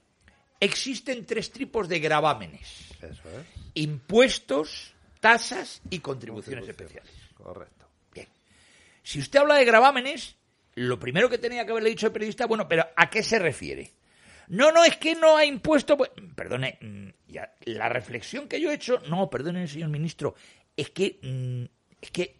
[0.61, 7.11] existen tres tipos de gravámenes, Eso es, impuestos, tasas y contribuciones especiales.
[7.43, 7.89] Correcto.
[8.13, 8.29] Bien.
[9.03, 10.37] Si usted habla de gravámenes,
[10.75, 13.93] lo primero que tenía que haberle dicho al periodista, bueno, pero ¿a qué se refiere?
[14.49, 15.97] No, no, es que no hay impuesto.
[15.97, 20.35] pues, perdone, mm, ya, la reflexión que yo he hecho, no, perdone, señor ministro,
[20.77, 21.65] es que, mm,
[22.01, 22.37] es que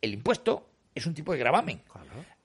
[0.00, 1.82] el impuesto es un tipo de gravamen.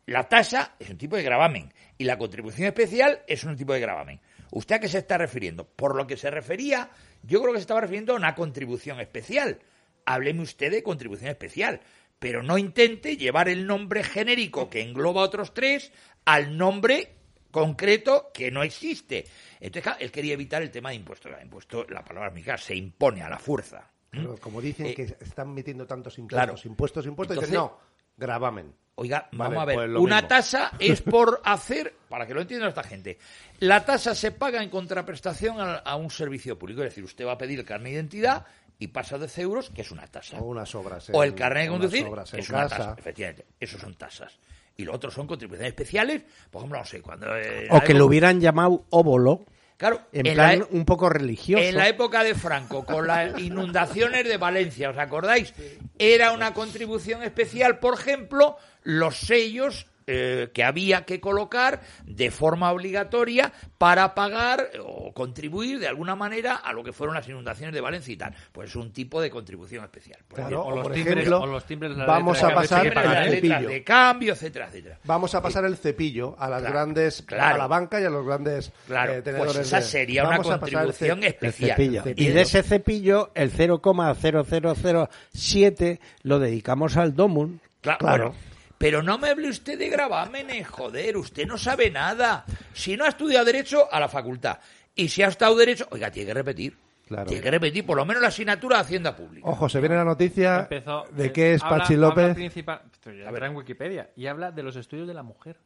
[0.05, 3.79] La tasa es un tipo de gravamen y la contribución especial es un tipo de
[3.79, 4.19] gravamen.
[4.51, 5.65] ¿Usted a qué se está refiriendo?
[5.65, 6.89] Por lo que se refería,
[7.23, 9.59] yo creo que se estaba refiriendo a una contribución especial.
[10.05, 11.81] Hábleme usted de contribución especial,
[12.19, 15.91] pero no intente llevar el nombre genérico que engloba otros tres
[16.25, 17.15] al nombre
[17.51, 19.25] concreto que no existe.
[19.59, 21.31] Entonces, claro, él quería evitar el tema de impuestos.
[21.37, 23.91] El impuesto, la palabra mexicana, se impone a la fuerza.
[24.11, 24.17] ¿Mm?
[24.17, 26.67] Pero como dicen Eh, que están metiendo tantos impuestos, claro.
[26.69, 27.79] impuestos, impuestos, dicen, Entonces- no,
[28.17, 28.73] gravamen.
[28.95, 32.67] Oiga, Vale, vamos a ver, pues una tasa es por hacer, para que lo entienda
[32.67, 33.17] esta gente,
[33.59, 37.31] la tasa se paga en contraprestación a, a un servicio público, es decir, usted va
[37.31, 38.45] a pedir el carnet de identidad
[38.79, 40.37] y pasa 10 euros, que es una tasa.
[40.39, 41.09] O unas obras.
[41.13, 42.77] O el carnet de unas conducir, obras en es una casa.
[42.77, 44.37] tasa, efectivamente, esos son tasas.
[44.75, 47.37] Y lo otro son contribuciones especiales, por ejemplo, no sé, cuando...
[47.37, 49.45] eh, O que lo hubieran llamado óbolo.
[49.77, 51.63] Claro, en, en plan la- un poco religioso.
[51.63, 55.53] En la época de Franco, con las inundaciones de Valencia, ¿os acordáis?
[55.99, 62.71] Era una contribución especial, por ejemplo, los sellos eh, que había que colocar de forma
[62.71, 67.81] obligatoria para pagar o contribuir de alguna manera a lo que fueron las inundaciones de
[67.81, 68.33] Valencia y tal.
[68.51, 70.19] Pues es un tipo de contribución especial.
[70.27, 72.47] Pues, Claro, o o los por timbres- ejemplo, o los timbres de la vamos letra
[72.47, 73.69] a de pasar letras cepillo.
[73.69, 74.99] de cambio, etcétera, etcétera.
[75.05, 77.55] Vamos a pasar el cepillo a las Claro, grandes, claro.
[77.55, 80.31] a la banca y a los grandes Claro, eh, tenedores pues esa de- sería una
[80.37, 81.77] Vamos a pasar el contribución ce- el especial.
[81.77, 82.03] cepillo.
[82.15, 87.61] Y de ese cepillo, el 0,0007 lo dedicamos al Domun.
[87.81, 87.99] Claro.
[87.99, 88.23] Claro.
[88.29, 88.52] bueno,
[88.83, 92.43] pero no me hable usted de gravámenes, joder, usted no sabe nada.
[92.73, 94.59] Si no ha estudiado Derecho, a la facultad.
[94.93, 96.77] Y si ha estado Derecho, oiga, tiene que repetir.
[97.07, 97.27] Claro.
[97.27, 99.47] Tiene que repetir por lo menos la asignatura de Hacienda Pública.
[99.47, 102.35] Ojo, se viene la noticia Empezó- de qué es habla- Pachi habla López.
[102.35, 104.09] principal- esto ya está en Wikipedia.
[104.17, 105.57] Y habla de los estudios de la mujer.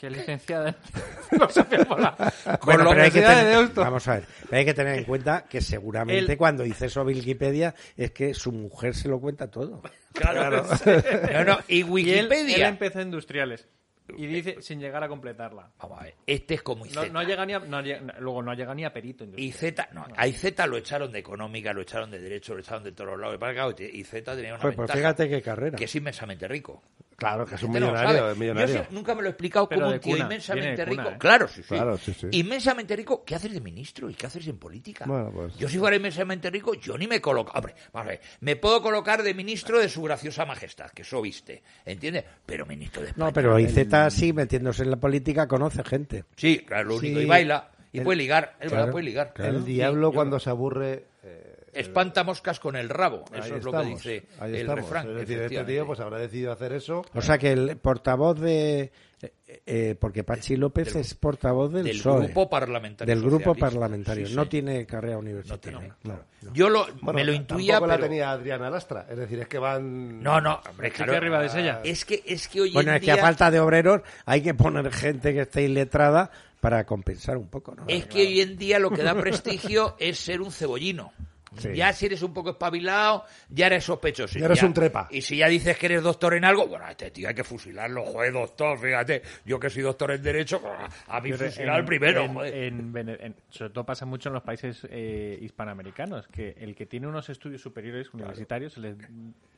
[0.00, 0.74] Que licenciada en
[1.30, 1.84] filosofía.
[1.84, 2.18] Con Bueno,
[2.64, 3.80] pero hay que Universidad de tener, Deusto.
[3.82, 7.02] vamos a ver, pero hay que tener en cuenta que seguramente El- cuando dice eso
[7.02, 9.82] Wikipedia es que su mujer se lo cuenta todo.
[10.14, 10.64] Claro.
[11.34, 12.56] No, no, y Y él, Wikipedia.
[12.56, 13.68] él empezó industriales.
[14.16, 15.70] Y dice sin llegar a completarla.
[15.78, 16.94] Vamos a ver, este es como IZ.
[16.94, 19.24] No, no llega ni a, no llega- luego no llega ni a perito.
[19.36, 22.84] Y Z, no, a IZ lo echaron de económica, lo echaron de derecho, lo echaron
[22.84, 23.80] de todos los lados.
[23.80, 25.76] Y Z tenía una Joder, pues ventaja, fíjate qué carrera.
[25.76, 26.82] que es inmensamente rico.
[27.16, 28.76] Claro, que es un no millonario, es millonario.
[28.76, 31.02] Yo sí- nunca me lo he explicado Pero como un tío cuna, inmensamente rico.
[31.02, 31.16] ¿eh?
[31.18, 31.68] Claro, sí, sí.
[31.68, 32.28] Claro, sí, sí.
[32.32, 35.04] Inmensamente rico, ¿qué haces de ministro y qué haces en política?
[35.06, 37.52] Bueno, pues- Yo si fuera inmensamente rico, yo ni me coloco.
[37.54, 41.20] Hombre, vamos a ver, me puedo colocar de ministro de su graciosa majestad, que eso
[41.20, 42.24] viste, ¿entiendes?
[42.46, 43.26] Pero ministro de España.
[43.26, 43.76] No, pero IZ
[44.08, 46.24] sí, metiéndose en la política, conoce gente.
[46.36, 47.18] Sí, claro, lo único.
[47.18, 47.24] Sí.
[47.24, 49.32] Y baila, y El- puede ligar, es verdad, puede ligar.
[49.34, 49.58] claro.
[49.58, 51.04] El diablo cuando se aburre.
[51.24, 53.24] eh, Espanta moscas con el rabo.
[53.32, 54.76] Eso ahí es lo que dice el estamos.
[54.84, 55.08] refrán.
[55.10, 57.04] Es decir, este tío pues habrá decidido hacer eso.
[57.14, 58.90] O sea que el portavoz de...
[59.22, 63.14] eh, eh, porque Pachi López es portavoz del, del PSOE, grupo parlamentario.
[63.14, 64.26] Del grupo parlamentario.
[64.26, 64.48] Sí, no sí.
[64.48, 65.72] tiene carrera universitaria.
[65.72, 65.94] No tiene.
[66.02, 66.24] claro.
[66.54, 68.00] Yo lo, Bueno, me lo intuía, tampoco pero...
[68.00, 69.06] la tenía Adriana Lastra.
[69.10, 70.22] Es decir, es que van.
[70.22, 71.16] No, no, hombre, claro.
[71.16, 71.80] arriba de ella.
[71.84, 74.54] Es que, es que hoy Bueno, en es que a falta de obreros hay que
[74.54, 77.84] poner gente que esté iletrada para compensar un poco, ¿no?
[77.88, 81.12] Es que hoy en día lo que da prestigio es ser un cebollino.
[81.58, 81.70] Sí.
[81.74, 84.38] Ya si eres un poco espabilado, ya eres sospechoso.
[84.38, 85.08] Ya eres un trepa.
[85.10, 87.42] Y si ya dices que eres doctor en algo, bueno, a este tío hay que
[87.44, 89.22] fusilarlo, joder, doctor, fíjate.
[89.44, 90.62] Yo que soy doctor en Derecho,
[91.08, 92.54] a mí fusilar al primero, en- joder.
[92.54, 96.86] en Vene- en- sobre todo pasa mucho en los países eh, hispanoamericanos, que el que
[96.86, 99.06] tiene unos estudios superiores universitarios, se le- aunque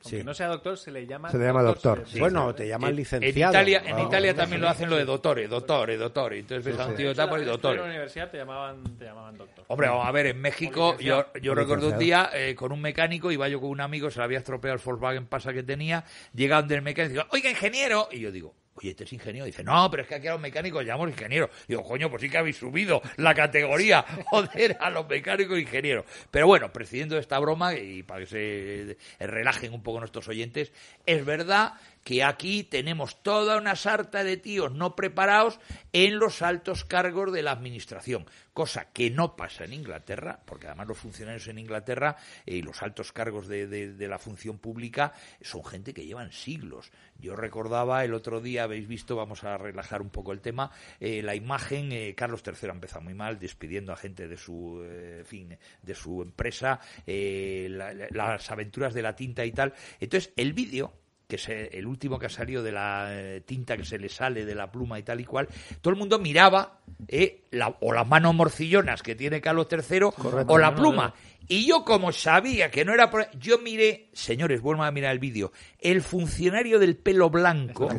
[0.01, 0.23] Sí.
[0.23, 2.07] no sea doctor, se le llama Se le llama doctor.
[2.07, 3.53] se le- Bueno, te llaman En- licenciado.
[3.53, 3.99] En Italia, en.
[3.99, 6.39] Italia también lo hacen lo de doctores, doctores, doctores.
[6.39, 9.65] Entonces ves a un tío y En la universidad te llamaban, te llamaban doctor.
[9.67, 13.31] Hombre, vamos a ver, en México, yo, yo recuerdo un día eh, con un mecánico,
[13.31, 16.03] iba yo con un amigo, se le había estropeado el Volkswagen Pasa que tenía,
[16.33, 19.45] llega donde el mecánico y dice, oiga, ingeniero, y yo digo, oye, este es ingeniero,
[19.45, 21.49] dice, no, pero es que aquí a los mecánicos llamamos ingeniero.
[21.67, 26.05] Digo, coño, pues sí que habéis subido la categoría, joder, a los mecánicos ingenieros.
[26.31, 30.27] Pero bueno, prescindiendo de esta broma, y para que se eh, relajen un poco nuestros
[30.27, 30.71] oyentes,
[31.05, 31.73] es verdad
[32.03, 35.59] que aquí tenemos toda una sarta de tíos no preparados
[35.93, 40.87] en los altos cargos de la administración, cosa que no pasa en Inglaterra, porque además
[40.87, 45.63] los funcionarios en Inglaterra eh, y los altos cargos de, de- la función pública son
[45.63, 46.91] gente que llevan siglos.
[47.19, 51.21] Yo recordaba el otro día, habéis visto, vamos a relajar un poco el tema, eh,
[51.23, 55.23] la imagen, eh, Carlos III ha empezado muy mal, despidiendo a gente de su, eh,
[55.25, 59.73] fin, de su empresa, la- las aventuras de la tinta y tal.
[59.99, 60.93] Entonces, el vídeo
[61.35, 64.45] que es el último que ha salido de la eh, tinta que se le sale
[64.45, 65.47] de la pluma y tal y cual,
[65.81, 69.99] todo el mundo miraba eh, la- o las manos morcillonas que tiene Carlos III
[70.47, 71.13] o la pluma.
[71.47, 73.29] Y yo como sabía que no era por...
[73.37, 77.89] Yo miré, señores, vuelvan a mirar el vídeo, el funcionario del pelo blanco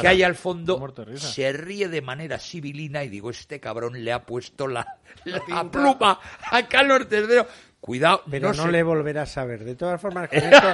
[0.00, 0.78] que hay al fondo
[1.16, 6.18] se ríe de manera sibilina y digo, este cabrón le ha puesto la, la pluma
[6.50, 7.42] a Carlos III.
[7.80, 8.72] Cuidado, Pero no, no, sé.
[8.72, 9.64] le volverás a ver.
[9.64, 10.66] De todas formas, con esto,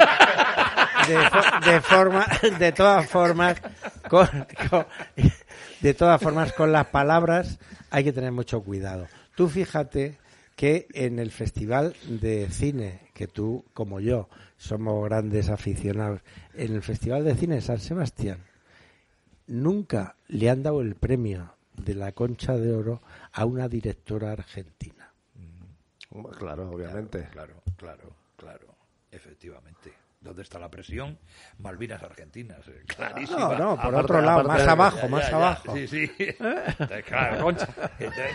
[1.08, 2.26] de, fo- de forma,
[2.58, 3.60] de todas formas,
[4.08, 4.26] con,
[4.70, 4.86] con-
[5.80, 7.58] de todas formas, con las palabras
[7.90, 9.06] hay que tener mucho cuidado.
[9.34, 10.18] Tú fíjate
[10.56, 16.20] que en el festival de cine, que tú como yo somos grandes aficionados,
[16.54, 18.38] en el festival de cine de San Sebastián,
[19.46, 23.02] nunca le han dado el premio de la Concha de Oro
[23.32, 25.12] a una directora argentina.
[26.38, 27.28] Claro, obviamente.
[27.30, 28.66] Claro, claro, claro,
[29.12, 29.92] efectivamente.
[30.20, 31.18] ¿Dónde está la presión?
[31.58, 33.38] Malvinas Argentinas, eh, clarísima.
[33.38, 35.74] No, no, por Aparte- otro lado, aparte más abajo, Ya, más ya, ya, abajo.
[35.76, 36.10] Sí, sí.
[36.18, 37.66] Entonces, claro, la concha.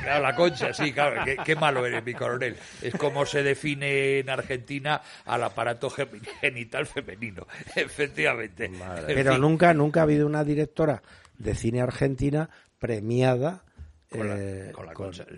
[0.01, 1.25] claro, la concha, sí, claro.
[1.25, 2.55] Qué, qué malo eres, mi coronel.
[2.81, 7.45] Es como se define en Argentina al aparato genital femenino.
[7.75, 8.65] Efectivamente.
[8.65, 11.01] En Pero nunca, nunca ha habido una directora
[11.37, 13.63] de cine argentina premiada
[14.13, 14.73] eh,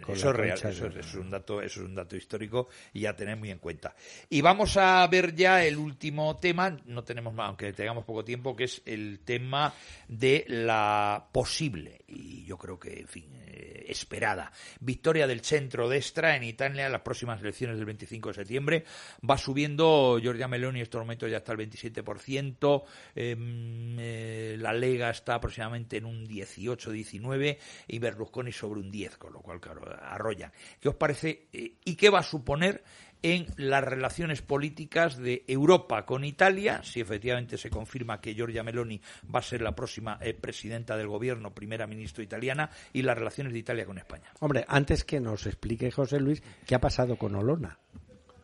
[0.07, 3.37] eso es real, eso, es un dato, eso es un dato histórico y a tener
[3.37, 3.95] muy en cuenta.
[4.29, 8.55] Y vamos a ver ya el último tema, no tenemos más, aunque tengamos poco tiempo,
[8.55, 9.73] que es el tema
[10.07, 16.35] de la posible y yo creo que, en fin, eh, esperada victoria del centro destra
[16.35, 18.83] en Italia en las próximas elecciones del 25 de septiembre.
[19.27, 22.83] Va subiendo Giorgia Meloni en estos momentos ya está el 27%,
[23.15, 29.33] em, eh, la Lega está aproximadamente en un 18-19 y Berlusconi sobre un 10, con
[29.33, 30.49] lo cual, claro, arrolla.
[30.79, 32.81] ¿Qué os parece eh, y qué va a suponer
[33.21, 39.01] en las relaciones políticas de Europa con Italia, si efectivamente se confirma que Giorgia Meloni
[39.33, 43.51] va a ser la próxima eh, presidenta del gobierno, primera ministra italiana, y las relaciones
[43.51, 44.31] de Italia con España.
[44.39, 47.77] Hombre, antes que nos explique José Luis qué ha pasado con Olona.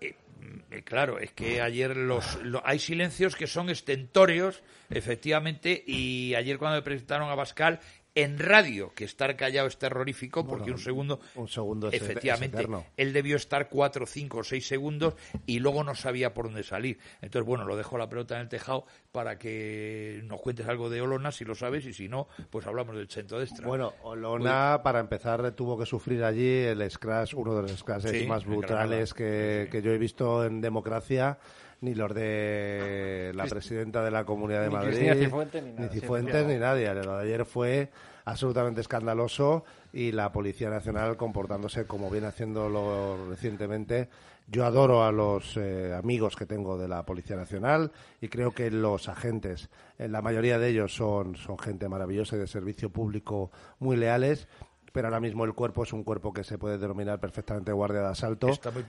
[0.01, 6.57] Eh, mm, claro, es que ayer los, hay silencios que son estentóreos, efectivamente, y ayer
[6.57, 7.79] cuando me presentaron a Pascal
[8.15, 13.35] en radio, que estar callado es terrorífico, porque un segundo, un segundo efectivamente, él debió
[13.35, 16.99] estar cuatro, cinco o seis segundos y luego no sabía por dónde salir.
[17.21, 21.01] Entonces, bueno, lo dejo la pelota en el tejado para que nos cuentes algo de
[21.01, 23.67] Olona, si lo sabes, y si no, pues hablamos del centro de extra.
[23.67, 28.45] Bueno, Olona, para empezar, tuvo que sufrir allí el scratch, uno de los scratches más
[28.45, 31.37] brutales que, que yo he visto en democracia
[31.81, 36.45] ni los de la presidenta de la Comunidad de Madrid, ni Cifuentes, ni, ni, Cifuentes,
[36.45, 36.93] ni nadie.
[36.93, 37.89] Lo de ayer fue
[38.25, 39.63] absolutamente escandaloso
[39.93, 44.09] y la Policía Nacional comportándose como viene haciéndolo recientemente.
[44.51, 48.71] Yo adoro a los eh, amigos que tengo de la Policía Nacional y creo que
[48.71, 49.69] los agentes,
[49.99, 54.47] eh, la mayoría de ellos son, son gente maravillosa y de servicio público muy leales
[54.91, 58.07] pero ahora mismo el cuerpo es un cuerpo que se puede denominar perfectamente guardia de
[58.07, 58.47] asalto,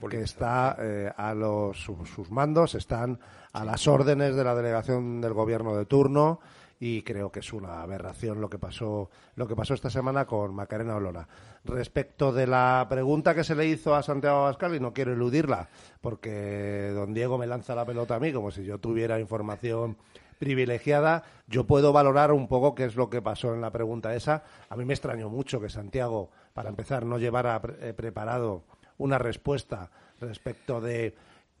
[0.09, 3.19] que está eh, a los, sus, mandos, están
[3.53, 6.39] a las órdenes de la delegación del gobierno de turno
[6.79, 10.55] y creo que es una aberración lo que pasó lo que pasó esta semana con
[10.55, 11.27] Macarena Olona.
[11.63, 15.69] Respecto de la pregunta que se le hizo a Santiago Abascal y no quiero eludirla
[16.01, 19.95] porque don Diego me lanza la pelota a mí como si yo tuviera información
[20.41, 24.43] privilegiada, yo puedo valorar un poco qué es lo que pasó en la pregunta esa.
[24.69, 28.63] A mí me extrañó mucho que Santiago, para empezar, no llevara eh, preparado
[28.97, 31.13] una respuesta respecto de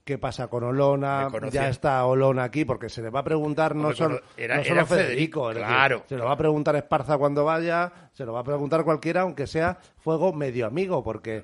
[0.03, 3.93] qué pasa con Olona, ya está Olona aquí, porque se le va a preguntar no,
[3.93, 6.01] solo, era, Federico, claro.
[6.09, 9.45] se lo va a preguntar Esparza cuando vaya, se lo va a preguntar cualquiera, aunque
[9.45, 11.43] sea fuego medio amigo, porque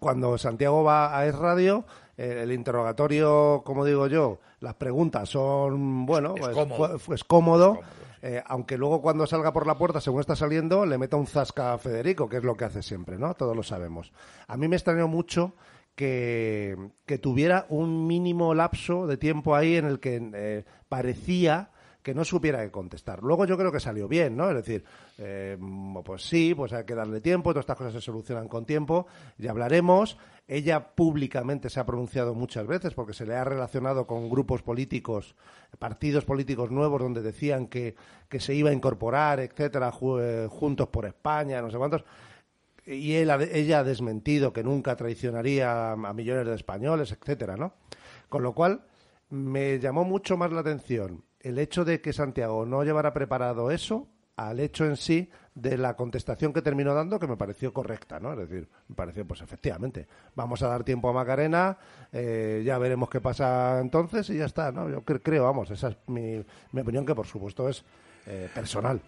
[0.00, 1.84] cuando Santiago va a Es Radio,
[2.16, 7.80] eh, el interrogatorio, como digo yo, las preguntas son, bueno, es pues, cómodo.
[8.20, 11.74] Eh, aunque luego cuando salga por la puerta, según está saliendo, le meta un zasca
[11.74, 13.34] a Federico, que es lo que hace siempre, ¿no?
[13.34, 14.12] Todos lo sabemos.
[14.48, 15.54] A mí me extrañó mucho
[15.94, 16.76] que,
[17.22, 21.70] tuviera un mínimo lapso de tiempo ahí en el que eh, parecía
[22.02, 23.22] que no supiera qué contestar.
[23.22, 24.48] Luego yo creo que salió bien, ¿no?
[24.50, 24.84] Es decir,
[25.18, 25.58] eh,
[26.04, 29.50] pues sí, pues hay que darle tiempo, todas estas cosas se solucionan con tiempo, ya
[29.50, 30.16] hablaremos.
[30.46, 35.34] Ella públicamente se ha pronunciado muchas veces porque se le ha relacionado con grupos políticos,
[35.78, 37.94] partidos políticos nuevos donde decían que,
[38.28, 42.04] que se iba a incorporar, etcétera, eh, juntos por España, no sé cuántos
[42.86, 47.74] y él, ella ha desmentido que nunca traicionaría a millones de españoles, etcétera, ¿no?
[48.30, 48.80] Con lo cual
[49.28, 54.08] me llamó mucho más la atención el hecho de que Santiago no llevara preparado eso
[54.36, 58.32] al hecho en sí de la contestación que terminó dando, que me pareció correcta, ¿no?
[58.32, 61.76] Es decir, me pareció, pues efectivamente, vamos a dar tiempo a Macarena,
[62.12, 64.88] eh, ya veremos qué pasa entonces y ya está, ¿no?
[64.88, 67.84] Yo creo, vamos, esa es mi, mi opinión, que por supuesto es
[68.26, 69.00] eh, personal,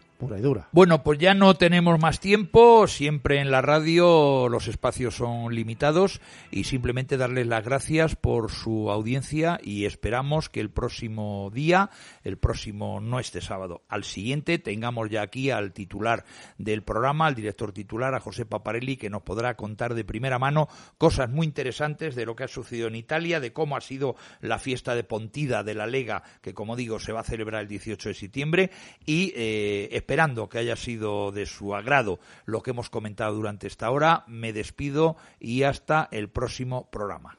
[0.72, 6.20] Bueno, pues ya no tenemos más tiempo, siempre en la radio los espacios son limitados
[6.50, 11.90] y simplemente darles las gracias por su audiencia y esperamos que el próximo día,
[12.22, 16.24] el próximo, no este sábado, al siguiente, tengamos ya aquí al titular
[16.58, 20.68] del programa, al director titular, a José Paparelli, que nos podrá contar de primera mano
[20.98, 24.58] cosas muy interesantes de lo que ha sucedido en Italia, de cómo ha sido la
[24.58, 28.10] fiesta de Pontida de la Lega, que como digo se va a celebrar el 18
[28.10, 28.70] de septiembre
[29.06, 33.92] y eh, esperando que haya sido de su agrado lo que hemos comentado durante esta
[33.92, 37.38] hora, me despido y hasta el próximo programa.